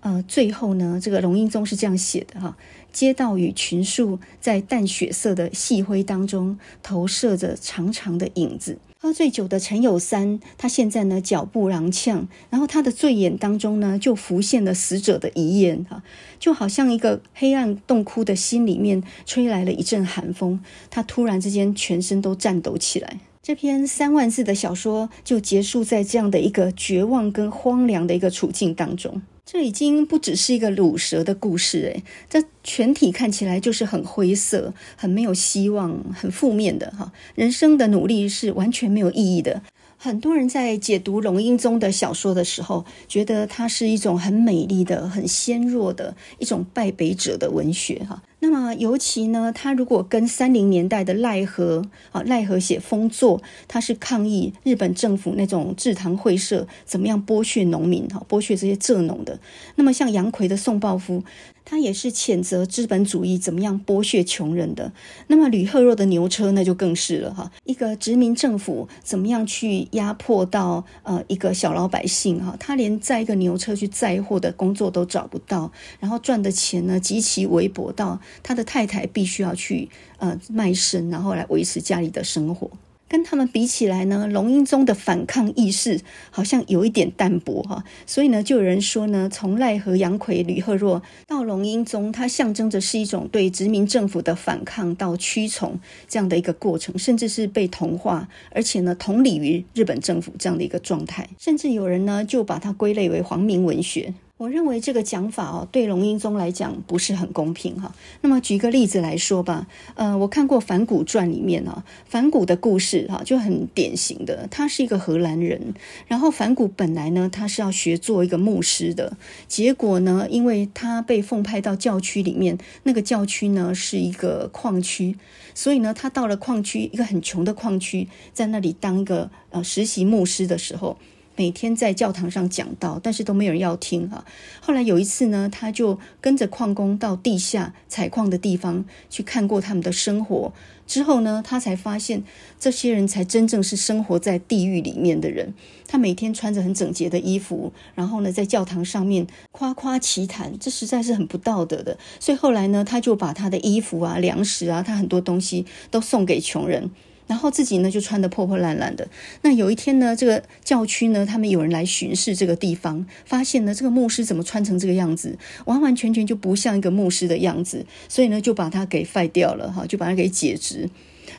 [0.00, 2.56] 呃，最后呢，这个龙应宗是这样写的哈：
[2.92, 8.78] 街道与群树在淡血色的细灰当中投射着长长的影子。
[8.98, 16.02] 喝醉酒的陈有三，他现在呢脚步踉跄，然后他的醉眼当中呢就浮现了死者的遗言哈，
[16.38, 23.18] 就好像一个黑暗洞窟的心里面吹来了一阵寒风，他突然之间全身都颤抖起来。
[23.46, 29.22] 这篇三万字的小说就结束在这样的一个绝望跟荒凉的一个处境当中。
[29.44, 37.12] 这已经不只是一个卤蛇的故事，诶，这全体看起来就是很灰色、很没有希望、很负面的哈。
[37.36, 39.62] 人生的努力是完全没有意义的。
[39.96, 48.20] 很多人在解读龙瑛宗的小说的时候，觉得它是一种很美丽的、很纤弱的一种败北者的文学哈。
[48.48, 51.82] 那么，尤其呢，他如果跟三零年代的奈何
[52.12, 59.40] 啊，赖和写丰作，他是抗议日本政府那种制糖会社怎么样剥削农民哈，剥削这些蔗农的。
[59.74, 61.24] 那么，像杨逵的宋抱夫，
[61.64, 64.92] 他也是谴责资本主义怎么样剥削穷人的。
[65.26, 79.88] 那么吕赫若的牛车那就更是了哈，一个殖民政府怎么样去压迫到呃一个小老百姓哈，他连载一个牛车去载货的工作都找不到，然后赚的钱呢极其微薄到他的太太必须要去
[80.18, 82.70] 呃卖身，然后来维持家里的生活。
[83.08, 95.78] 跟他们比起来呢，龙瑛宗的反抗意识好像有一点淡薄哈，所以呢，就有人说呢，从赖和杨逵、吕赫若到龙瑛宗，它象征着是一种对殖民政府的反抗到屈从
[96.08, 104.14] 这样的一个过程，甚至是被同化，而且呢，同理于日本政府这样的一个状态，甚至有人呢就把它归类为皇民文学。
[104.38, 107.94] 我认为这个讲法哦，对龙瑛宗来讲不是很公平哈。
[108.20, 115.72] 那么举个例子来说吧，呃，我看过梵谷传里面啊，梵谷的故事哈就很典型的，他是一个荷兰人，
[116.06, 119.16] 然后梵谷本来呢他是要学做一个牧师的，
[119.48, 125.16] 结果呢，因为他被奉派到教区里面，那个教区呢是一个矿区，
[125.54, 130.98] 所以呢他到了矿区，一个很穷的矿区，在那里当一个呃实习牧师的时候。
[131.36, 134.24] 每天在教堂上讲道，但是都没有人要听啊。
[134.60, 140.52] 后来有一次呢，他就跟着矿工到地下采矿的地方去看过他们的生活，
[140.86, 142.24] 之后呢，他才发现
[142.58, 145.54] 这些人才真正是生活在地狱里面的人。
[145.88, 151.96] 他每天穿着很整洁的衣服，然后呢，在教堂上面夸夸其谈，这实在是很不道德的。
[152.18, 156.90] 所以后来呢，他就把他的衣服啊、粮食啊，他很多东西都送给穷人。
[157.26, 159.08] 然后自己呢就穿得破破烂烂的。
[159.42, 170.88] 那有一天呢，这个教区呢，他们有人来巡视这个地方，发现呢这个牧师怎么穿成这个样子，完完全全就不像一个牧师的样子，所以呢就把他给废掉了哈，就把他给解职。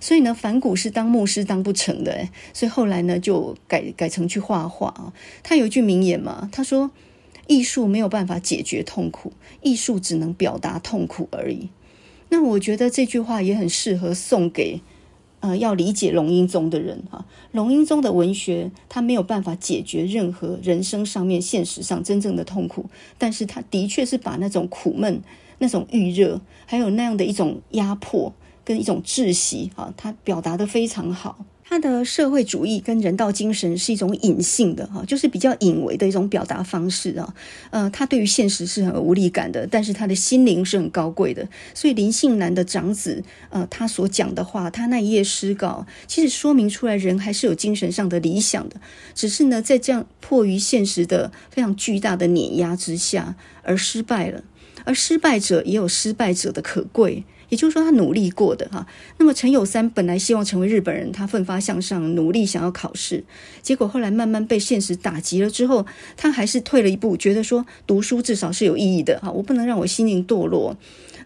[0.02, 5.14] 所以呢，梵谷是当牧师当不成的，所以后来呢就改改成去画画啊。
[5.42, 6.92] 他有一句名言嘛，他说
[7.48, 9.32] ：“艺术没有办法解决痛苦，
[9.62, 11.70] 艺术只能表达痛苦而已。”
[12.30, 14.82] 那我觉得这句话也很适合送给。
[15.40, 25.22] 呃，要理解龙应宗的人啊，龙应宗的文学，他没有办法解决任何人生上面、现实上真正的痛苦，但是他的确是把那种苦闷、
[25.60, 28.34] 那种预热，还有那样的一种压迫
[28.66, 31.46] 跟一种窒息啊，他表达的非常好。
[31.70, 37.36] 他的社会主义跟人道精神是一种隐性的哈，就是比较隐微的一种表达方式啊。
[37.72, 41.46] 呃，他对于现实是很无力感的，但是他的心灵是很高贵的。
[41.74, 48.80] 所以林信男的长子，呃，他所讲的话，他那一页诗稿，其实说明出来人还是有精神上的理想的，
[49.14, 54.42] 只是呢，在这样迫于现实的非常巨大的碾压之下而失败了。
[54.86, 57.26] 而失败者也有失败者的可贵。
[57.50, 58.86] 也就是说，他努力过的哈。
[59.18, 63.24] 那么陈友三本来希望成为日本人，他奋发向上，努力想要考试，
[63.62, 65.86] 结果后来慢慢被现实打击了之后，
[66.16, 69.32] 他还是退了一步，觉得说读书至少是有意义的哈。
[69.32, 70.78] 我不能让我心灵堕落。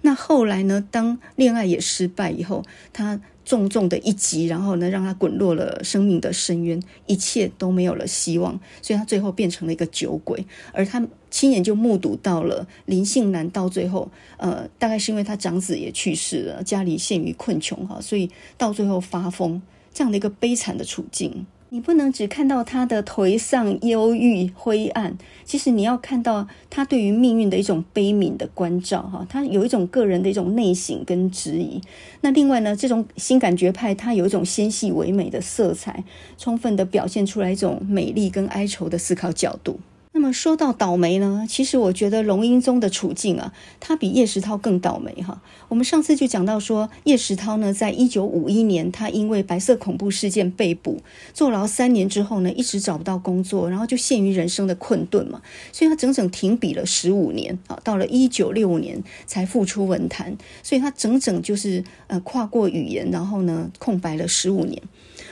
[0.01, 2.63] 那后来呢，当恋爱也失败以后，
[2.93, 3.19] 他。
[3.51, 10.45] 重重的一击，然后呢，让他滚落了生命的深渊，一切都没有了希望，所以他最后变成了一个酒鬼。
[10.71, 19.61] 而他亲眼就目睹到了林姓男到最后，呃，大概是因为他长子也去世了，家里陷于困穷哈，所以到最后发疯
[19.93, 21.45] 这样的一个悲惨的处境。
[21.73, 31.79] 你不能只看到他的颓丧、忧郁、灰暗，其实你要看到他对于命运的一种悲悯的关照，哈，他有一种个人的一种内省跟质疑。
[32.19, 36.03] 那另外呢，这种新感觉派，它有一种纤细唯美的色彩，
[36.37, 39.79] 充分的表现出来一种美丽跟哀愁的思考角度。
[40.21, 45.41] 那么说到倒霉呢，其实我觉得龙英宗的处境啊，他比叶石涛更倒霉哈。
[45.67, 51.01] 我们上次就讲到说，叶石涛呢，在一九五一年，他因为白色恐怖事件被捕，
[51.33, 55.41] 坐牢三年之后呢，一直找不到工作，然后就陷于人生的困顿嘛，
[55.71, 64.79] 所以他整整停笔了十五年啊，到了一九六五年才复出文坛，所以他整整就是呃跨过语言，然后呢空白了十五年。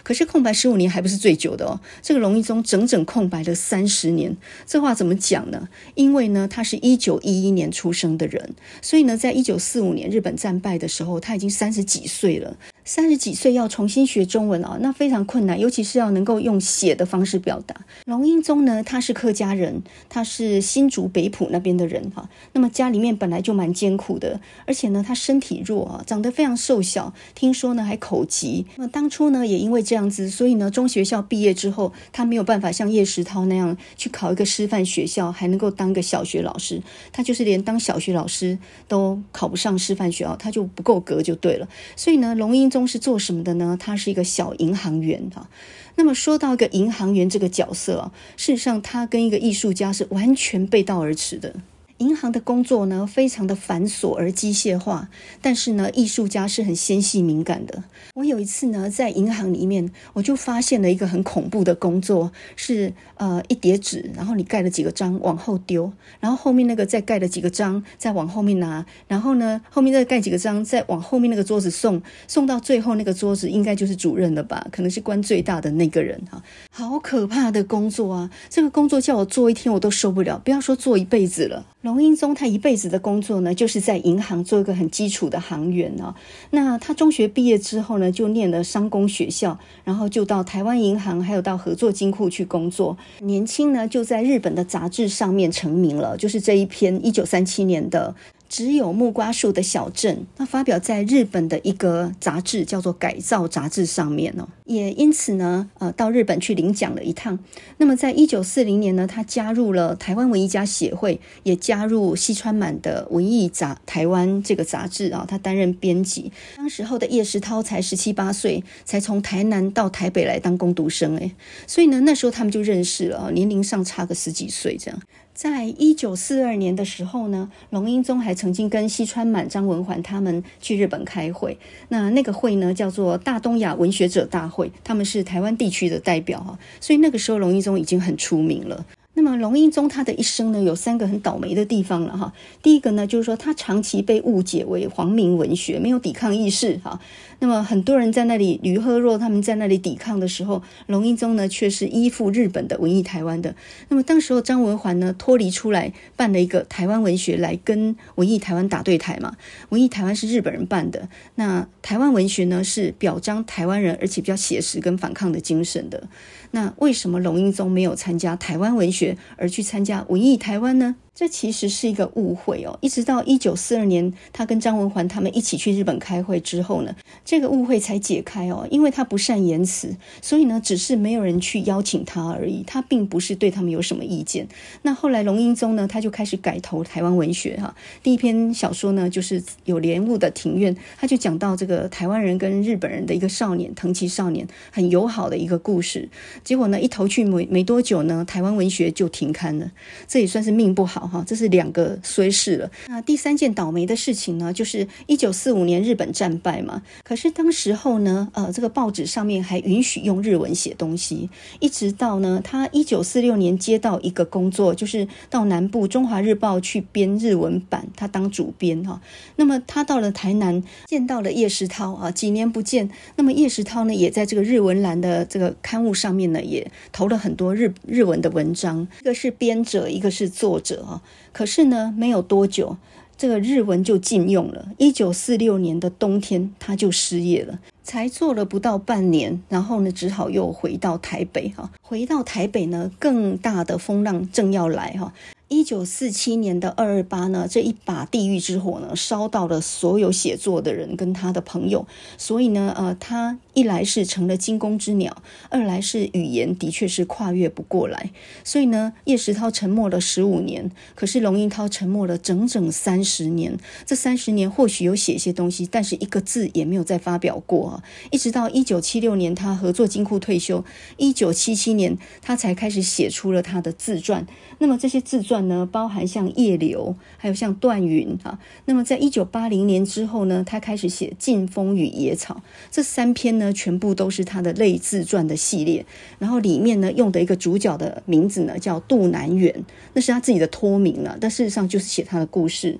[0.01, 4.35] 可是空白十五年还不是最久的哦，这个龙瑛宗整整空白了三十年。
[4.65, 5.67] 这话怎么讲呢？
[5.95, 12.57] 因为呢，他是一九一一年出生的人，所以呢，在一九四五年日本战败的时候，他已经三十几岁了。
[12.89, 17.75] 三十几岁要重新学中文啊，那非常困难，尤其是要能够用写的方式表达。
[18.05, 22.27] 龙瑛宗呢，他是客家人，他是新竹北埔那边的人哈。
[22.53, 28.65] 那么家里面本来就蛮艰苦的，而且呢，他身体弱啊，长得非常瘦小，听说呢还口疾。
[28.77, 36.81] 那当初呢，也因为这样子，所以呢，中学校毕业之后，他没有办法像叶石涛那样去考一个师范学校，还能够当个小学老师。
[37.11, 41.69] 他就是连当小学老师都考不上师范学校，他就不够格就对了。
[41.95, 42.78] 所以呢，龙瑛宗。
[42.87, 43.77] 是做什么的呢？
[43.79, 45.49] 他是一个小银行员哈。
[45.95, 51.55] 那么说到一个银行员这个角色啊，事实上他跟一个艺术家是完全背道而驰的。
[51.99, 55.09] 银行的工作呢，非常的繁琐而机械化，
[55.41, 57.83] 但是呢，艺术家是很纤细敏感的。
[58.15, 74.65] 我有一次呢，在银行里面，我就发现了一个很恐怖的工作，是呃一叠纸，然后你盖了几个章往后丢，然后后面那个再盖了几个章再往后面拿，然后呢，后面再盖几个章再往后面那个桌子送，送到最后那个桌子应该就是主任了吧？
[74.71, 76.41] 可能是官最大的那个人哈，
[76.71, 78.31] 好可怕的工作啊！
[78.49, 81.65] 这个工作叫我做一天我都受不了，不要说做一辈子了。
[81.89, 86.13] 龙英宗他一辈子的工作呢，就是在银行做一个很基础的行员啊。
[86.51, 92.95] 那他中学毕业之后呢，就念了商工学校，然后就到台湾银行，还有到合作金库去工作。
[93.21, 98.13] 年轻呢，就在日本的杂志上面成名了，就是这一篇一九三七年的。
[98.49, 107.37] 只有木瓜树的小镇，那发表在日本的一个杂志，叫做《改造杂志》上面哦，也因此呢，呃，到日本去领奖了一趟。
[107.77, 116.31] 那么，在一九四零年呢，他加入了台湾文艺家协会，也加入西川满的文艺杂台湾这个杂志啊，他担任编辑。
[116.57, 121.31] 当时候的叶石涛才十七八岁，才从台南到台北来当工读生，诶，
[121.67, 124.99] 所以呢，那时候他们就认识了，年龄上差个十几岁这样。
[125.39, 131.57] 在一九四二年的时候呢，龙英宗还曾经跟西川满、张文环他们去日本开会。
[131.87, 136.59] 那那个会呢，叫做大东亚文学者大会，他们是台湾地区的代表哈。
[136.81, 138.85] 所以那个时候，龙英宗已经很出名了。
[139.13, 142.33] 那么龙英宗他的一生呢，有三个很倒霉的地方了哈。
[142.61, 146.99] 第一个呢，就是说他长期被误解为皇民文学，没有抵抗意识哈。
[147.39, 153.55] 那么很多人在那里，吕赫若他们在那里抵抗的时候，龙英宗呢却是依附日本的文艺台湾的。
[153.87, 159.37] 那么当时候张文环呢脱离出来办了一个台湾文学来跟文艺台湾打对台嘛。
[159.69, 166.07] 文艺台湾是日本人办的，那台湾文学呢是表彰台湾人，而且比较写实跟反抗的精神的。
[166.51, 170.95] 那为什么龙英宗没有参加台湾文学，而去参加文艺台湾呢？
[171.19, 172.79] 这其实是一个误会哦。
[172.79, 176.95] 一直到一九四二年，他跟张文环他们一起去日本开会之后呢，
[177.25, 178.65] 这个误会才解开哦。
[178.71, 182.63] 因为他不善言辞，所以呢，只是没有人去邀请他而已。
[182.65, 184.47] 他并不是对他们有什么意见。
[184.83, 187.75] 那后来龙英宗呢，他就开始改投台湾文学哈。
[188.01, 196.07] 第一篇小说呢，就是有莲雾的庭院，他就讲到这个台湾人跟日本人的一个少年藤崎少年很友好的一个故事。
[196.45, 199.69] 结果呢，一投去没没多久呢，台湾文学就停刊了。
[200.07, 201.08] 这也算是命不好。
[201.09, 202.71] 哈，这是两个衰事了。
[202.87, 206.83] 那第三件倒霉的事情呢，就是一九四五年日本战败嘛。
[207.03, 211.29] 可是当时候呢，呃，这个报纸上面还允许用日文写东西。
[211.59, 219.01] 一直到呢，他一九四六年接到一个工作，就是到南部《中华日报》去编日文版，他当主编哈。
[219.37, 222.89] 那么他到了台南，见到了叶石涛啊，几年不见。
[223.15, 228.87] 那么叶石涛呢，也在这个日文栏的这个刊物上面呢，也投了很多日日文的文章。
[229.01, 230.83] 一个是编者，一个是作者
[231.31, 232.77] 可是呢，没有多久，
[233.17, 234.69] 这个日文就禁用了。
[234.77, 241.69] 一九四六年的冬天，他就失业了，才做了不到半年，然后呢，只好又回到台北哈。
[241.81, 245.13] 回到台北呢，更大的风浪正要来哈。
[245.49, 251.87] 一九四七年的二二八呢，这一把地狱之火呢，烧到了所有写作的人跟他的朋友，
[252.19, 258.11] 所以呢，呃，他一来是成了惊弓之鸟，二来是语言的确是跨越不过来，
[258.43, 263.57] 所以呢，叶石涛沉默了十五年，可是龙应涛沉默了整整三十年。
[263.87, 267.83] 这三十年或许有写一些东西，但是一个字也没有再发表过啊。
[268.11, 270.63] 一直到一九七六年，他合作金库退休，
[270.97, 274.27] 一九七七年他才开始写出了他的自传。
[274.59, 275.38] 那么这些自传。
[275.47, 278.39] 呢，包含像叶流，还有像段云啊。
[278.65, 282.35] 那么，在一九八零年之后呢，他开始写《劲风与野草》
[282.69, 285.85] 这三篇呢，全部都是他的类自传的系列。
[286.17, 289.63] 然后里面呢，用的一个主角的名字呢，叫杜南远，
[289.93, 291.17] 那是他自己的托名了。
[291.19, 292.77] 但事实上就是写他的故事。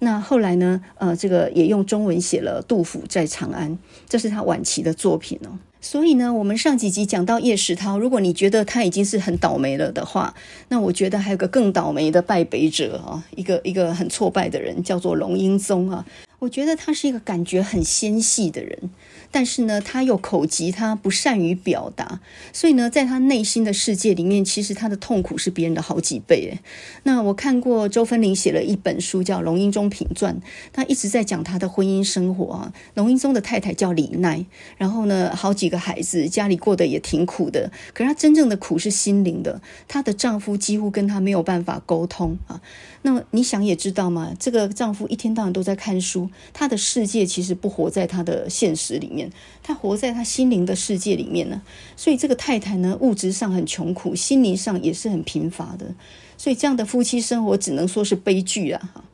[0.00, 3.72] 那后来呢，呃，这个也用中文写了《杜甫在长安》，
[4.08, 5.58] 这是他晚期的作品哦。
[5.80, 10.34] 所以呢，我们上几集讲到叶石涛，如果你觉得他已经是很倒霉了的话，
[10.68, 16.04] 那我觉得还有个更倒霉的败北者啊，一个一个很挫败的人，叫做龙英宗啊。
[16.40, 18.90] 我觉得他是一个感觉很纤细的人。
[19.30, 22.20] 但是呢，他又口疾，他不善于表达，
[22.52, 26.58] 所以呢，在他内心的世界里面，其实他的痛苦是别人的好几倍。
[27.02, 30.34] 那我看过周芬玲写了一本书，叫《龙英宗品传》，
[30.72, 32.72] 他一直在讲他的婚姻生活啊。
[32.94, 34.44] 龙英宗的太太叫李奈，
[34.76, 37.70] 然后呢，好几个孩子，家里过得也挺苦的。
[37.92, 42.60] 可是他真正的苦是心灵的，她的丈夫几乎跟她没有办法沟通啊。
[43.02, 49.30] 那么你想也知道嘛，这个丈夫一天到晚都在看书，他的世界其实不活在他的现实里面，
[49.62, 51.62] 他活在他心灵的世界里面呢。
[51.96, 55.94] 所以这个太太呢，物质上很穷苦，心灵上也是很贫乏的。
[56.36, 59.04] 所以这样的夫妻生活只能说是悲剧啊！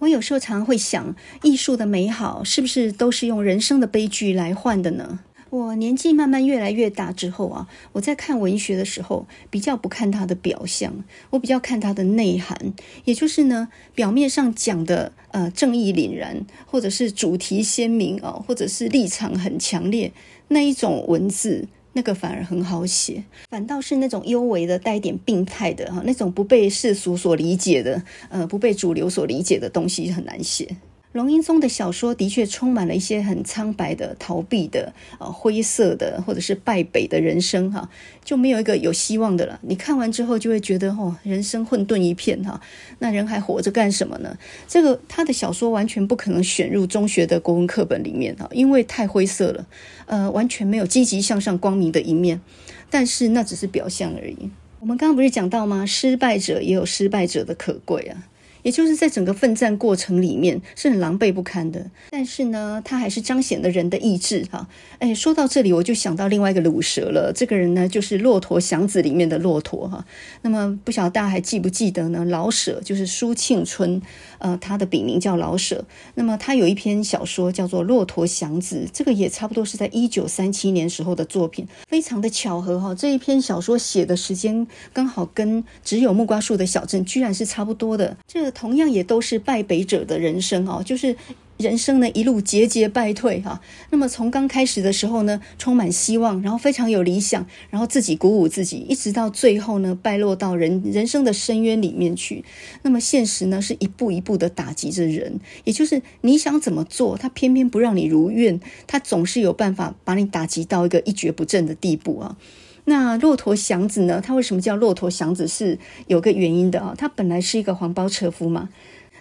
[0.00, 5.20] 我有时候常会想，艺术的美好是不是都是用人生的悲剧来换的呢？
[5.50, 12.72] 我年纪慢慢越来越大之后啊，我在看文学的时候，比较不看它的表象，我比较看它的内涵。
[13.04, 20.12] 也就是呢，表面上讲的呃正义凛然，或者是主题鲜明啊，或者是立场很强烈
[20.48, 23.24] 那一种文字，那个反而很好写。
[23.48, 30.76] 反倒是那种幽微的、带一点病态的哈，那种不被世俗所理解的，呃，不被主流所理解的东西很难写。
[31.12, 37.90] 龙应宗的小说的确充满了一些很苍白的、逃避的、啊灰色的，或者是败北的人生哈，
[38.24, 39.58] 就没有一个有希望的了。
[39.62, 42.60] 你看完之后就会觉得哦，人生混沌一片哈，
[43.00, 44.38] 那人还活着干什么呢？
[44.68, 49.66] 这个他的小说完全不可能选入中学的国文课本里面哈，因为太灰色了，
[50.06, 52.40] 呃，完全没有积极向上、光明的一面。
[52.88, 54.50] 但是那只是表象而已。
[54.78, 55.84] 我们刚刚不是讲到吗？
[55.84, 58.28] 失败者也有失败者的可贵啊。
[58.62, 64.68] 也就是在整个奋战过程里面是很狼狈不堪的，但是呢，他还是彰显了人的意志哈。
[64.98, 67.32] 哎，说到这里，我就想到另外一个鲁蛇了。
[67.34, 70.04] 这个人呢，就是《骆驼祥子》里面的骆驼哈。
[70.42, 72.24] 那么不晓得大家还记不记得呢？
[72.26, 74.00] 老舍就是苏庆春，
[74.38, 75.84] 呃，他的笔名叫老舍。
[76.14, 81.66] 那么他有一篇小说叫做《骆驼祥子》，这个也差不多是在一九三七年时候的作品。
[81.88, 88.16] 非常的巧合哈，这一篇小说写的时间刚好跟《只有木瓜树的小镇》居然是差不多的。
[88.26, 91.16] 这同样也都是败北者的人生哦，就是
[91.58, 93.60] 人生呢一路节节败退哈。
[93.90, 102.44] 那么从刚开始的时候呢，充满希望，然后非常有理想，然后自己鼓舞自己，一直到最后呢，败落到人人生的深渊里面去。
[102.82, 112.36] 那么现实呢，是一步一步的打击着人，也就是你想怎么做，他偏偏不让你如愿，他总是有办法把你打击到一个一蹶不振的地步啊。
[112.84, 114.20] 那骆驼祥子呢？
[114.20, 115.46] 他为什么叫骆驼祥子？
[115.46, 116.94] 是有个原因的啊。
[116.96, 118.68] 他本来是一个黄包车夫嘛。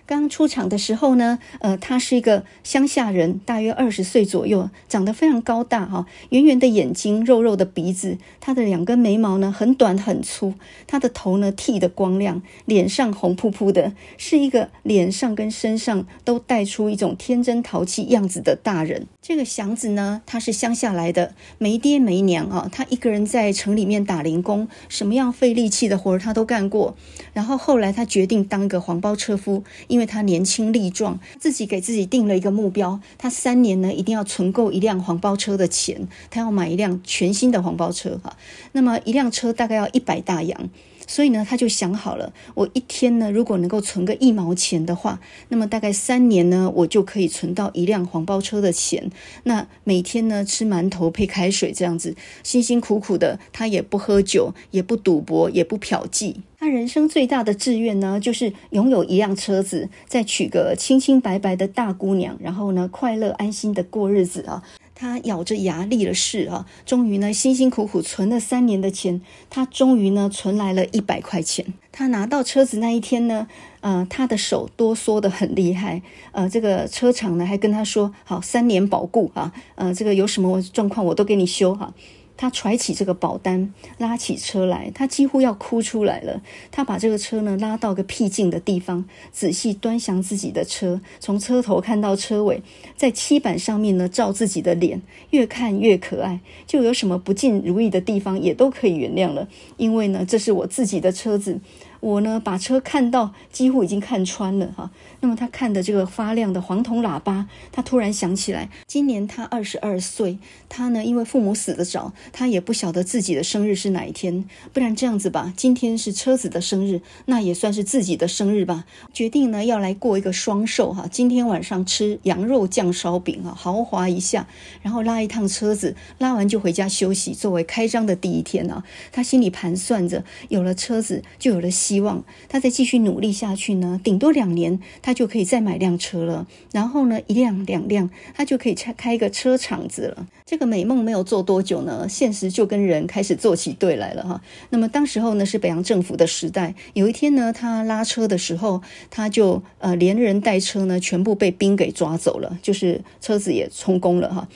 [0.05, 10.55] 刚出场的时候呢，呃，他是一个乡下人，大约二十岁左右，长得非常高大哈，圆圆的眼睛，肉肉的鼻子，他的两根眉毛呢很短很粗，
[10.88, 19.05] 他的头呢剃得光亮，脸上红扑扑的，是一个脸上跟身上都带出一种天真淘气样子的大人。
[19.22, 26.96] 这个祥子呢，他是乡下来的，没爹没娘啊，他一个人在城里面打零工，什么样费力气的活儿他都干过。
[27.34, 38.38] 然后后来他决定当一个黄包车夫，因为他年轻力壮，自己给自己定了一个目标，他三年呢一定要存够一辆黄包车的钱，他要买一辆全新的黄包车哈。
[38.72, 40.70] 那么一辆车大概要一百大洋。
[41.10, 49.10] 所以呢，他就想好了，我一天呢，如果能够存个一毛钱的话，那么大概三年呢，我就可以存到一辆黄包车的钱。
[49.45, 56.36] 那每天呢，吃馒头配开水这样子，辛辛苦苦的，他也不喝酒，也不赌博，也不嫖妓。
[56.60, 64.62] 他人生最大的志愿呢，就是拥有一辆车子，再娶个清清白白的大姑娘，然后呢，快乐安心的过日子啊。
[65.00, 71.66] 他咬着牙立了誓啊，终于呢，辛辛苦苦存了三年的钱，他终于呢存来了一百块钱。
[71.89, 73.47] 他拿到车子那一天呢，
[73.80, 76.02] 呃，他的手哆嗦得很厉害，
[76.34, 81.93] 呃，这个车厂呢还跟他说，好，三年保固啊，呃，这个有什么状况我都给你修哈。
[82.42, 86.42] 他揣起这个保单，拉起车来，他几乎要哭出来了。
[86.72, 92.62] 他把这个车呢拉到个僻静的地方，仔细端详自己的车，从车头看到车尾，
[92.96, 96.40] 在漆板上面呢照自己的脸，越看越可爱。
[96.66, 101.60] 就有什么不尽如意的地方，也都可以原谅了，因为呢，这是我自己的车子。
[102.00, 104.89] 我呢，把车看到几乎已经看穿了哈。
[105.20, 110.38] 那么他看的这个发亮的黄铜喇叭，他突然想起来，今年他二十二岁。
[110.70, 114.45] 他呢，因为父母死得早，他也不晓得自己的生日是哪一天。
[114.72, 118.86] 不然这样子吧，今天是车子的生日，那也算是自己的生日吧。
[119.12, 121.06] 决定呢，要来过一个双寿哈。
[121.12, 124.47] 今天晚上吃羊肉酱烧饼啊，豪华一下，
[124.82, 128.86] 然后拉一趟车子，拉完就回家休息，作为开张的第一天啊。
[129.12, 131.70] 他心里盘算着，有了车子，就有了。
[131.90, 136.46] 希望他再继续努力下去呢，顶多两年，他就可以再买辆车了。
[136.72, 140.28] 然后呢，一辆两辆，他就可以开开一个车厂子了。
[140.46, 144.40] 这个美梦没有做多久呢，现实就跟人开始做起对来了哈。
[144.70, 146.76] 那么当时候呢，是北洋政府的时代。
[146.94, 154.48] 有一天呢，他拉车的时候，他就呃连人带车呢，全部被兵给抓走了，就是车子也充公了哈。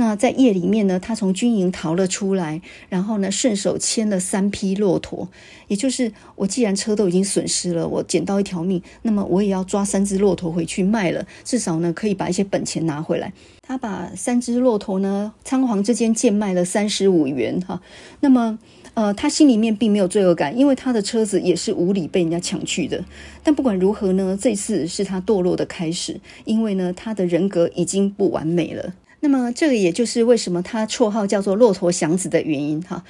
[0.00, 5.28] 那在夜里面呢，他从军营逃了出来，然后呢，顺手牵了三匹骆驼。
[5.68, 13.30] 也就是我既然车都已经损失了，我捡到一条命，那么我也要抓三只骆驼回去卖了，至少呢可以把一些本钱拿回来。
[13.60, 17.82] 他把三只骆驼呢仓皇之间贱卖了三十五元哈。
[18.20, 18.58] 那么
[18.94, 23.04] 呃，他心里面并没有罪恶感，因为他的车子也是无理被人家抢去的。
[23.44, 28.94] 但不管如何呢，这次是他堕落的开始，因为呢他的人格已经不完美了。
[29.20, 33.04] 那么这个也就是为什么他绰号叫做骆驼祥子的原因哈。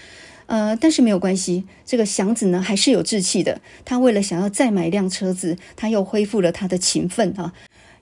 [0.46, 3.60] 呃，但是没有关系，这个祥子呢还是有志气的。
[3.84, 7.52] 他为了想要再买一辆车子，他又恢复了他的勤奋啊。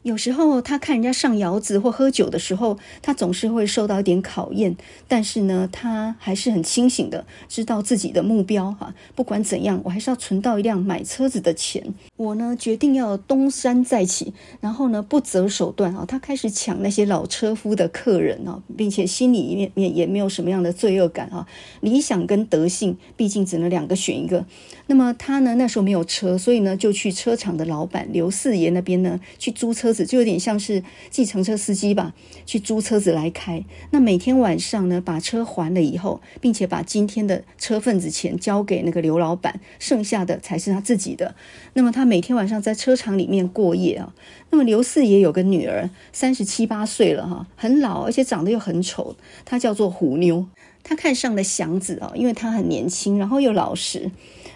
[0.02, 4.76] 有时候他看人家上窑子或喝酒的时候，他总是会受到一点考验。
[5.08, 8.94] 但是呢，他还是很清醒的，知道自己的目标哈。
[9.16, 11.92] 不管怎样，我还是要存到一辆买车子的钱。
[12.16, 16.04] 我呢决定要东山再起，然后呢不择手段啊。
[16.06, 21.46] 他开始抢那些老车夫的客人啊，并且心里面面也没有什么样的罪恶感啊。
[21.80, 24.46] 理想跟德性，毕竟只能两个选一个。
[24.86, 29.87] 那么他呢那时候没有车，所以呢就去车厂的老板刘四爷那边呢去租车。
[29.88, 32.12] 车子就有点像是计程车司机吧，
[32.44, 33.64] 去租车子来开。
[33.90, 41.34] 那每天晚上呢，把车还了以后，并且把今天的车份子钱交给那个刘老板，剩下的才是他自己的。
[41.72, 44.12] 那么他每天晚上在车厂里面过夜啊。
[44.50, 49.16] 那么刘四爷有个女儿，三十七八岁了哈，很老，而且长得又很丑，
[49.46, 50.46] 她叫做虎妞。
[50.84, 54.10] 他看上了祥子啊，因为他很年轻，然后又老实。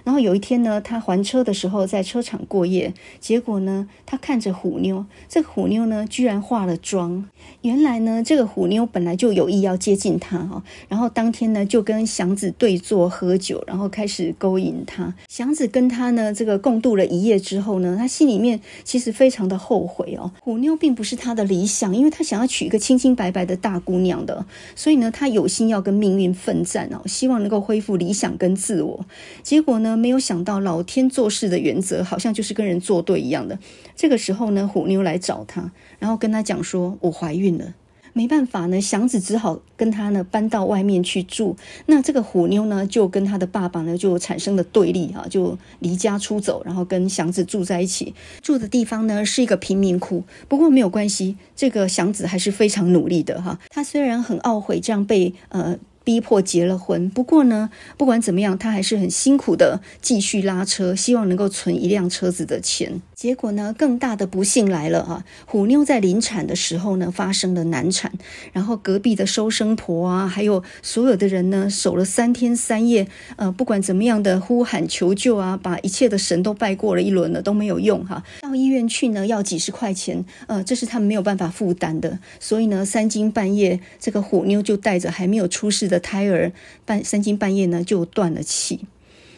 [0.05, 7.29] 然后有一天呢，他还车的时候在车厂过夜，结果呢，他看着虎妞，这个虎妞呢居然化了妆。
[7.63, 15.15] 原来呢，这个虎妞本来就有意要接近他哈，然后当天呢就跟祥子对坐喝酒，然后开始勾引他。
[15.29, 20.33] 祥子跟他呢这个共度了一夜之后呢，他心里面其实非常的后悔哦。
[20.41, 24.45] 虎妞并不是他的理想，因为他想要娶一个清清白白的大姑娘的，
[24.75, 29.05] 所以呢，他有心要跟命运奋战哦，希望能够恢复理想跟自我。
[29.43, 33.59] 结果呢，没有想到老天做事的原则好像就是跟人作对一样的。
[33.95, 37.74] 这个时候呢，虎妞来找他，然后跟他讲说：“我怀孕了。”
[38.14, 41.57] 没办法呢，祥子只好跟他呢搬到外面去住。
[41.86, 48.14] 那这个虎妞呢，就跟他的爸爸呢就产生了对立哈，就离家出走，然后跟祥子住在一起。
[48.43, 53.59] 住的地方呢是一个贫民窟，不过没有关系，这个祥子还是非常努力的哈。
[53.70, 55.78] 他虽然很懊悔这样被呃。
[56.05, 63.01] 逼迫结了婚，不过呢，不管怎么样，他还是很辛苦的继续拉车，希望能够存一辆车子的钱。
[63.23, 65.25] 结果呢，更大的不幸来了啊！
[65.47, 68.11] 虎妞在临产的时候呢，发生了难产，
[68.53, 73.07] 然后隔壁的收生婆啊，还有所有的人呢，守了三天三夜，
[73.37, 78.25] 呃，不管怎么样的呼喊求救啊，把一切的神都拜过了一轮了，都没有用哈。
[78.41, 86.51] 到医院去呢，要几十块钱，呃，这是他们没有办法负担的，所以呢，三更半夜，这个虎妞就带着还没有出世的胎儿，
[86.85, 88.81] 半三更半夜呢，就断了气。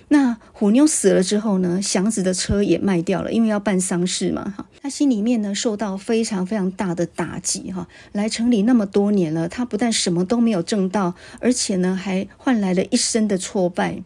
[0.09, 14.03] 那虎妞死了之后呢，祥子的车也卖掉了，因为要办丧事嘛，哈，他心里面呢受到非常非常大的打击，哈，来城里那么多年了，他不但什么都没有挣到，而且呢还换来了一生的挫败。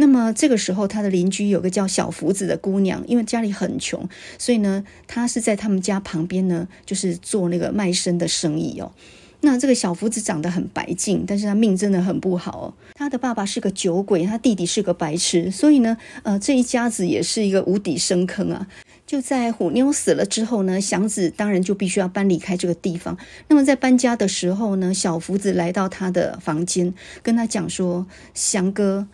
[0.00, 8.92] 那么这个时候，他的邻居有个叫小福子的姑娘，因为家里很穷，所以呢，他是在他们家旁边呢，就是做那个卖身的生意哦。
[9.40, 12.74] 那这个小福子长得很白净，但是他命真的很不好哦。
[12.94, 18.66] 他的爸爸是个酒鬼，他弟弟是个白痴，所以呢，呃，这一家子也是一个无底深坑啊。
[19.06, 23.16] 就在虎妞死了之后呢，祥子当然就必须要搬离开这个地方。
[23.48, 29.06] 那么在搬家的时候呢，小福子来到他的房间，跟他讲说：“祥哥，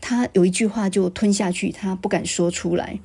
[0.00, 3.00] 他有一句话就吞下去，他不敢说出来。”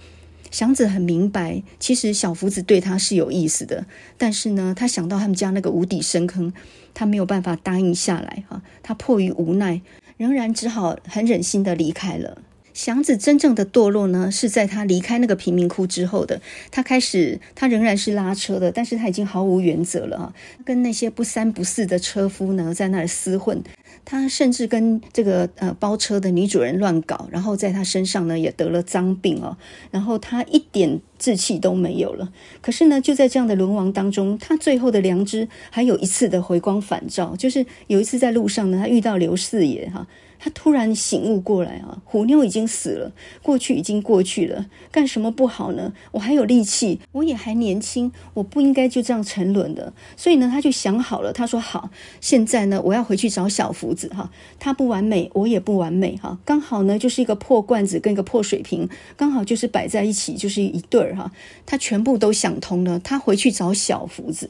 [0.51, 3.85] 祥子很明白，其实小福子对他是有意思的，
[4.17, 6.51] 但是呢，他想到他们家那个无底深坑，
[6.93, 8.61] 他没有办法答应下来哈。
[8.81, 9.81] 他迫于无奈，
[10.17, 12.41] 仍然只好很忍心的离开了。
[12.73, 16.41] 祥子真正的堕落呢，是在他离开那个贫民窟之后的。
[16.71, 20.33] 他开始，他仍然是拉车的，但是他已经毫无原则了啊，
[20.63, 23.61] 跟那些不三不四的车夫呢，在那儿厮混。
[24.09, 29.55] 他甚至跟这个呃包车的女主人乱搞，然后在他身上呢也得了脏病哦，
[29.91, 32.33] 然后他一点志气都没有了。
[32.59, 40.07] 可是呢，就在这样的轮亡当中，他最后的良知还有一次的回光返照，就是有一次在路上呢，他遇到刘四爷哈。
[40.39, 43.11] 他突然醒悟过来啊，虎妞已经死了，
[43.43, 45.93] 过去已经过去了，干什么不好呢？
[46.11, 49.91] 我还有力气，我也还年轻，我不应该就这样沉沦的。
[50.15, 51.89] 所以呢，他就想好了，他说好，
[52.21, 58.87] 现在呢，我要回去找小福子哈，他不完美，我也不完美哈，刚好呢，就是一个破罐子跟一个破水瓶，
[59.17, 61.31] 刚好就是摆在一起，就是一对儿哈。
[61.65, 64.49] 他全部都想通了，他回去找小福子。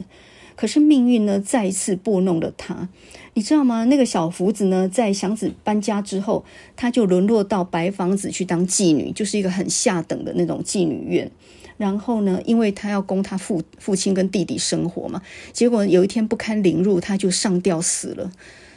[0.60, 2.90] 可是命运呢，再一次拨弄了他。
[3.34, 3.86] 你知道吗？
[3.86, 6.44] 那个小福子呢，在祥子搬家之后，
[6.76, 11.32] 他就沦落到白房子去当妓女，就是一个很下等的那种妓女院。
[11.78, 15.22] 然后呢，因为他要供他父父亲跟弟弟生活嘛，
[15.54, 18.30] 结果有一天不堪凌辱，他就上吊死了。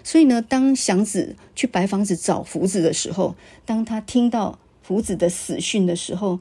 [0.05, 3.35] 所以呢，当祥子去白房子找福子的时候，
[3.67, 6.39] 当他听到福子的死讯的时候，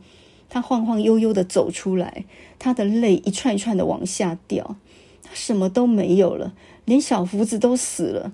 [0.51, 2.25] 他晃晃悠悠的走出来，
[2.59, 4.75] 他的泪一串一串的往下掉，
[5.33, 6.53] 什么都没有了。
[6.85, 8.31] 连小福子都死了，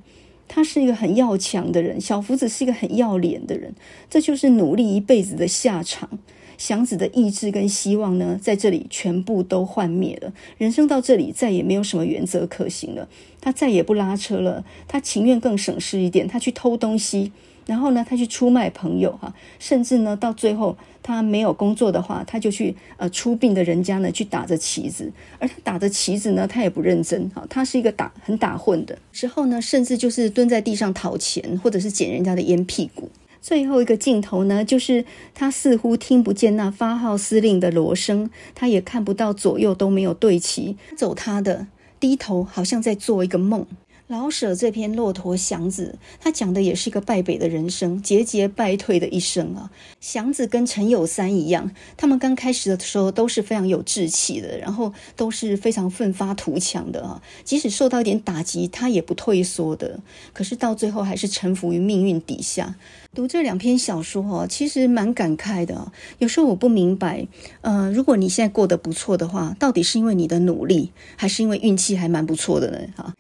[0.48, 3.74] 他是一个很要强的人，小福子是一个很要脸的人，
[4.10, 6.20] 这就是努力一辈子的下场。
[6.58, 13.08] 祥子的意志跟希望呢，在这里全部都幻灭了，人生到这里再也没有什么原则可行了。
[13.40, 17.32] 他再也不拉车了，他情愿更省事一点，他去偷东西。
[17.68, 28.98] 然后呢，他去出卖朋友哈，甚至呢，到最后他没有工作的话，他就去呃出殡的人家呢去打着旗子，而他打着旗子呢，他也不认真哈，他是一个打很打混的。
[29.12, 33.10] 之后呢，甚至就是蹲在地上讨钱，或者是捡人家的烟屁股。
[33.40, 41.68] 最后一个镜头呢，就是他似乎听不见那发号施令的锣声，他也看不到左右都没有对齐，走他的，
[42.00, 43.66] 低头好像在做一个梦。
[44.08, 49.70] 老舍这篇《骆驼祥子》，他讲的也是一个败北的人生，节节败退的一生啊。
[50.00, 57.22] 祥子跟陈有三一样，他们刚开始的时候都是非常有志气的，然后都是非常奋发图强的啊。
[57.44, 60.00] 即使受到一点打击，他也不退缩的。
[60.32, 62.76] 可是到最后还是臣服于命运底下。
[63.14, 65.92] 读这两篇小说哦，其实蛮感慨的。
[66.20, 67.28] 有时候我不明白，
[67.60, 72.80] 呃，如果你现在过得不错的话，到底是因为你的努力，还是因为运气还蛮不错的呢？
[72.96, 73.14] 哈。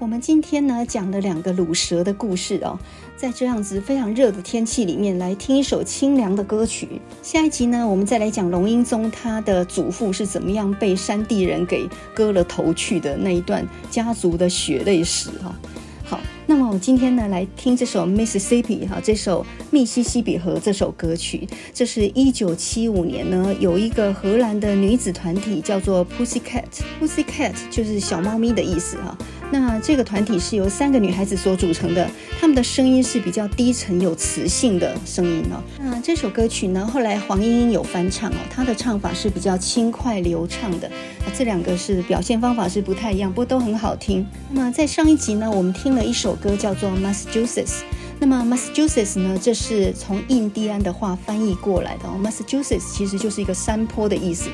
[0.00, 2.78] 我们今天呢讲了两个卤蛇的故事哦，
[3.18, 6.88] 在这样子非常热的天气里面来听一首清凉的歌曲。
[7.22, 15.54] 下一集呢，我们再来讲龙英宗他的祖父是怎么样被山地人给割了头去的那一段家族的血泪史哈。
[16.02, 29.14] 好，那么我们今天呢来听这首 Mississippi 哈，这首密西西比河这首歌曲，这是一九七五年呢有一个荷兰的女子团体叫做 Pussycat，Pussycat 就是小猫咪的意思哈。
[29.52, 32.08] 那这个团体是由三个女孩子所组成的，
[32.40, 35.60] 她们的声音是比较低沉有磁性的声音哦。
[35.80, 40.90] 那这首歌曲呢，后来黄莺莺有翻唱哦，她的唱法是比较轻快流畅的。
[41.26, 44.24] 那这两个是表现方法是不太一样，不过都很好听。
[44.52, 47.80] 那么在上一集呢，我们听了一首歌叫做 Massachusetts。
[48.20, 52.20] 那么 Massachusetts 呢，这是从印第安的话翻译过来的哦。
[52.22, 54.48] Massachusetts 其实就是一个山坡的意思。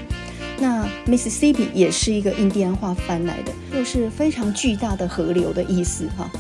[0.59, 6.31] 那 Mississippi 也是一个印第安话翻来的，又是非常巨大的河流的意思哈。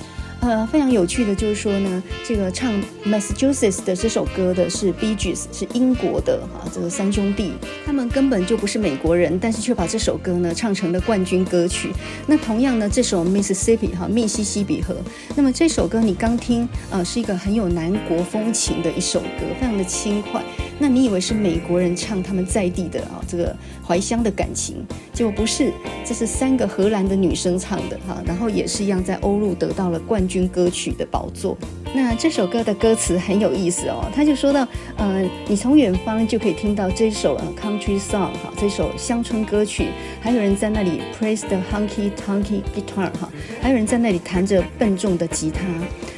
[0.40, 2.72] 呃，非常有趣的就是说呢，这个唱
[3.04, 7.54] Massachusetts 的这首歌的是 Bee Gees，是英国的哈，这个三兄弟，
[7.84, 11.90] 他们根本就不是美国人，但是却把这首歌呢唱成了冠军歌曲。
[12.28, 14.94] 那同样呢，这首 Mississippi 哈，密西西比河，
[15.34, 20.44] 那么这首歌你刚听，呃，是一个很有南国风情的一首歌，非常的轻快。
[20.78, 23.56] 那你以为是美国人唱他们在地的啊，这个
[23.86, 24.76] 怀乡的感情，
[25.12, 25.72] 结果不是，
[26.04, 31.56] 这是三个荷兰的女生唱的哈，然后也是一样在欧陆得到了冠军歌曲的宝座。
[31.94, 39.88] 那这首歌的歌词很有意思哦，他就说到，呃，你从远方就可以听到这首 country song 哈，这首乡村歌曲，
[40.20, 43.30] 还有人在那里 praise the honky tonky guitar 哈，
[43.62, 45.62] 还有人在那里弹着笨重的吉他。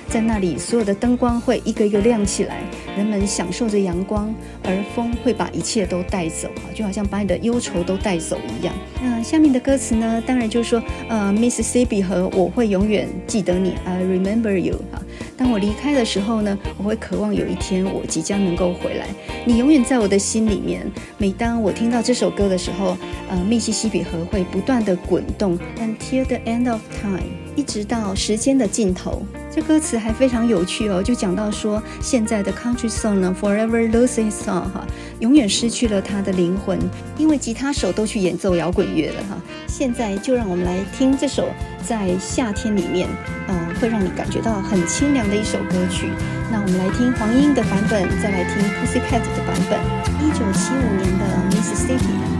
[0.08, 2.62] 在那里，所有的灯光会一个一个亮起来，
[2.96, 4.34] 人们享受着阳光，
[4.64, 8.74] 而风会把一切都带走，就好像把你的忧愁都带走一样。
[9.02, 10.22] 那下面的歌词呢？
[10.26, 14.76] 当然就是说，呃，Mississippi 河， 我会永远记得你，I remember you。
[14.90, 15.00] 哈，
[15.36, 19.06] 当我离开的时候呢，我会渴望有一天我即将能够回来，
[19.44, 20.90] 你永远在我的心里面。
[21.18, 22.96] 每当我听到这首歌的时候，
[23.28, 27.22] 呃，密西西比河会不断的滚动，until the end of time，
[27.58, 29.20] 一直到时间的尽头。
[29.52, 34.86] 这歌词还非常有趣哦，就讲到说，现在的 country song 呢，forever losing song 哈，
[35.18, 36.78] 永远失去了它的灵魂，
[37.16, 39.36] 因为吉他手都去演奏摇滚乐了哈。
[39.66, 41.48] 现在就让我们来听这首
[41.84, 43.08] 在夏天里面，
[43.48, 46.06] 呃，会让你感觉到很清凉的一首歌曲。
[46.52, 49.80] 那我们来听黄莺的版本，再来听 Pussycat 的版本，
[50.24, 52.37] 一九七五年的 Mississippi。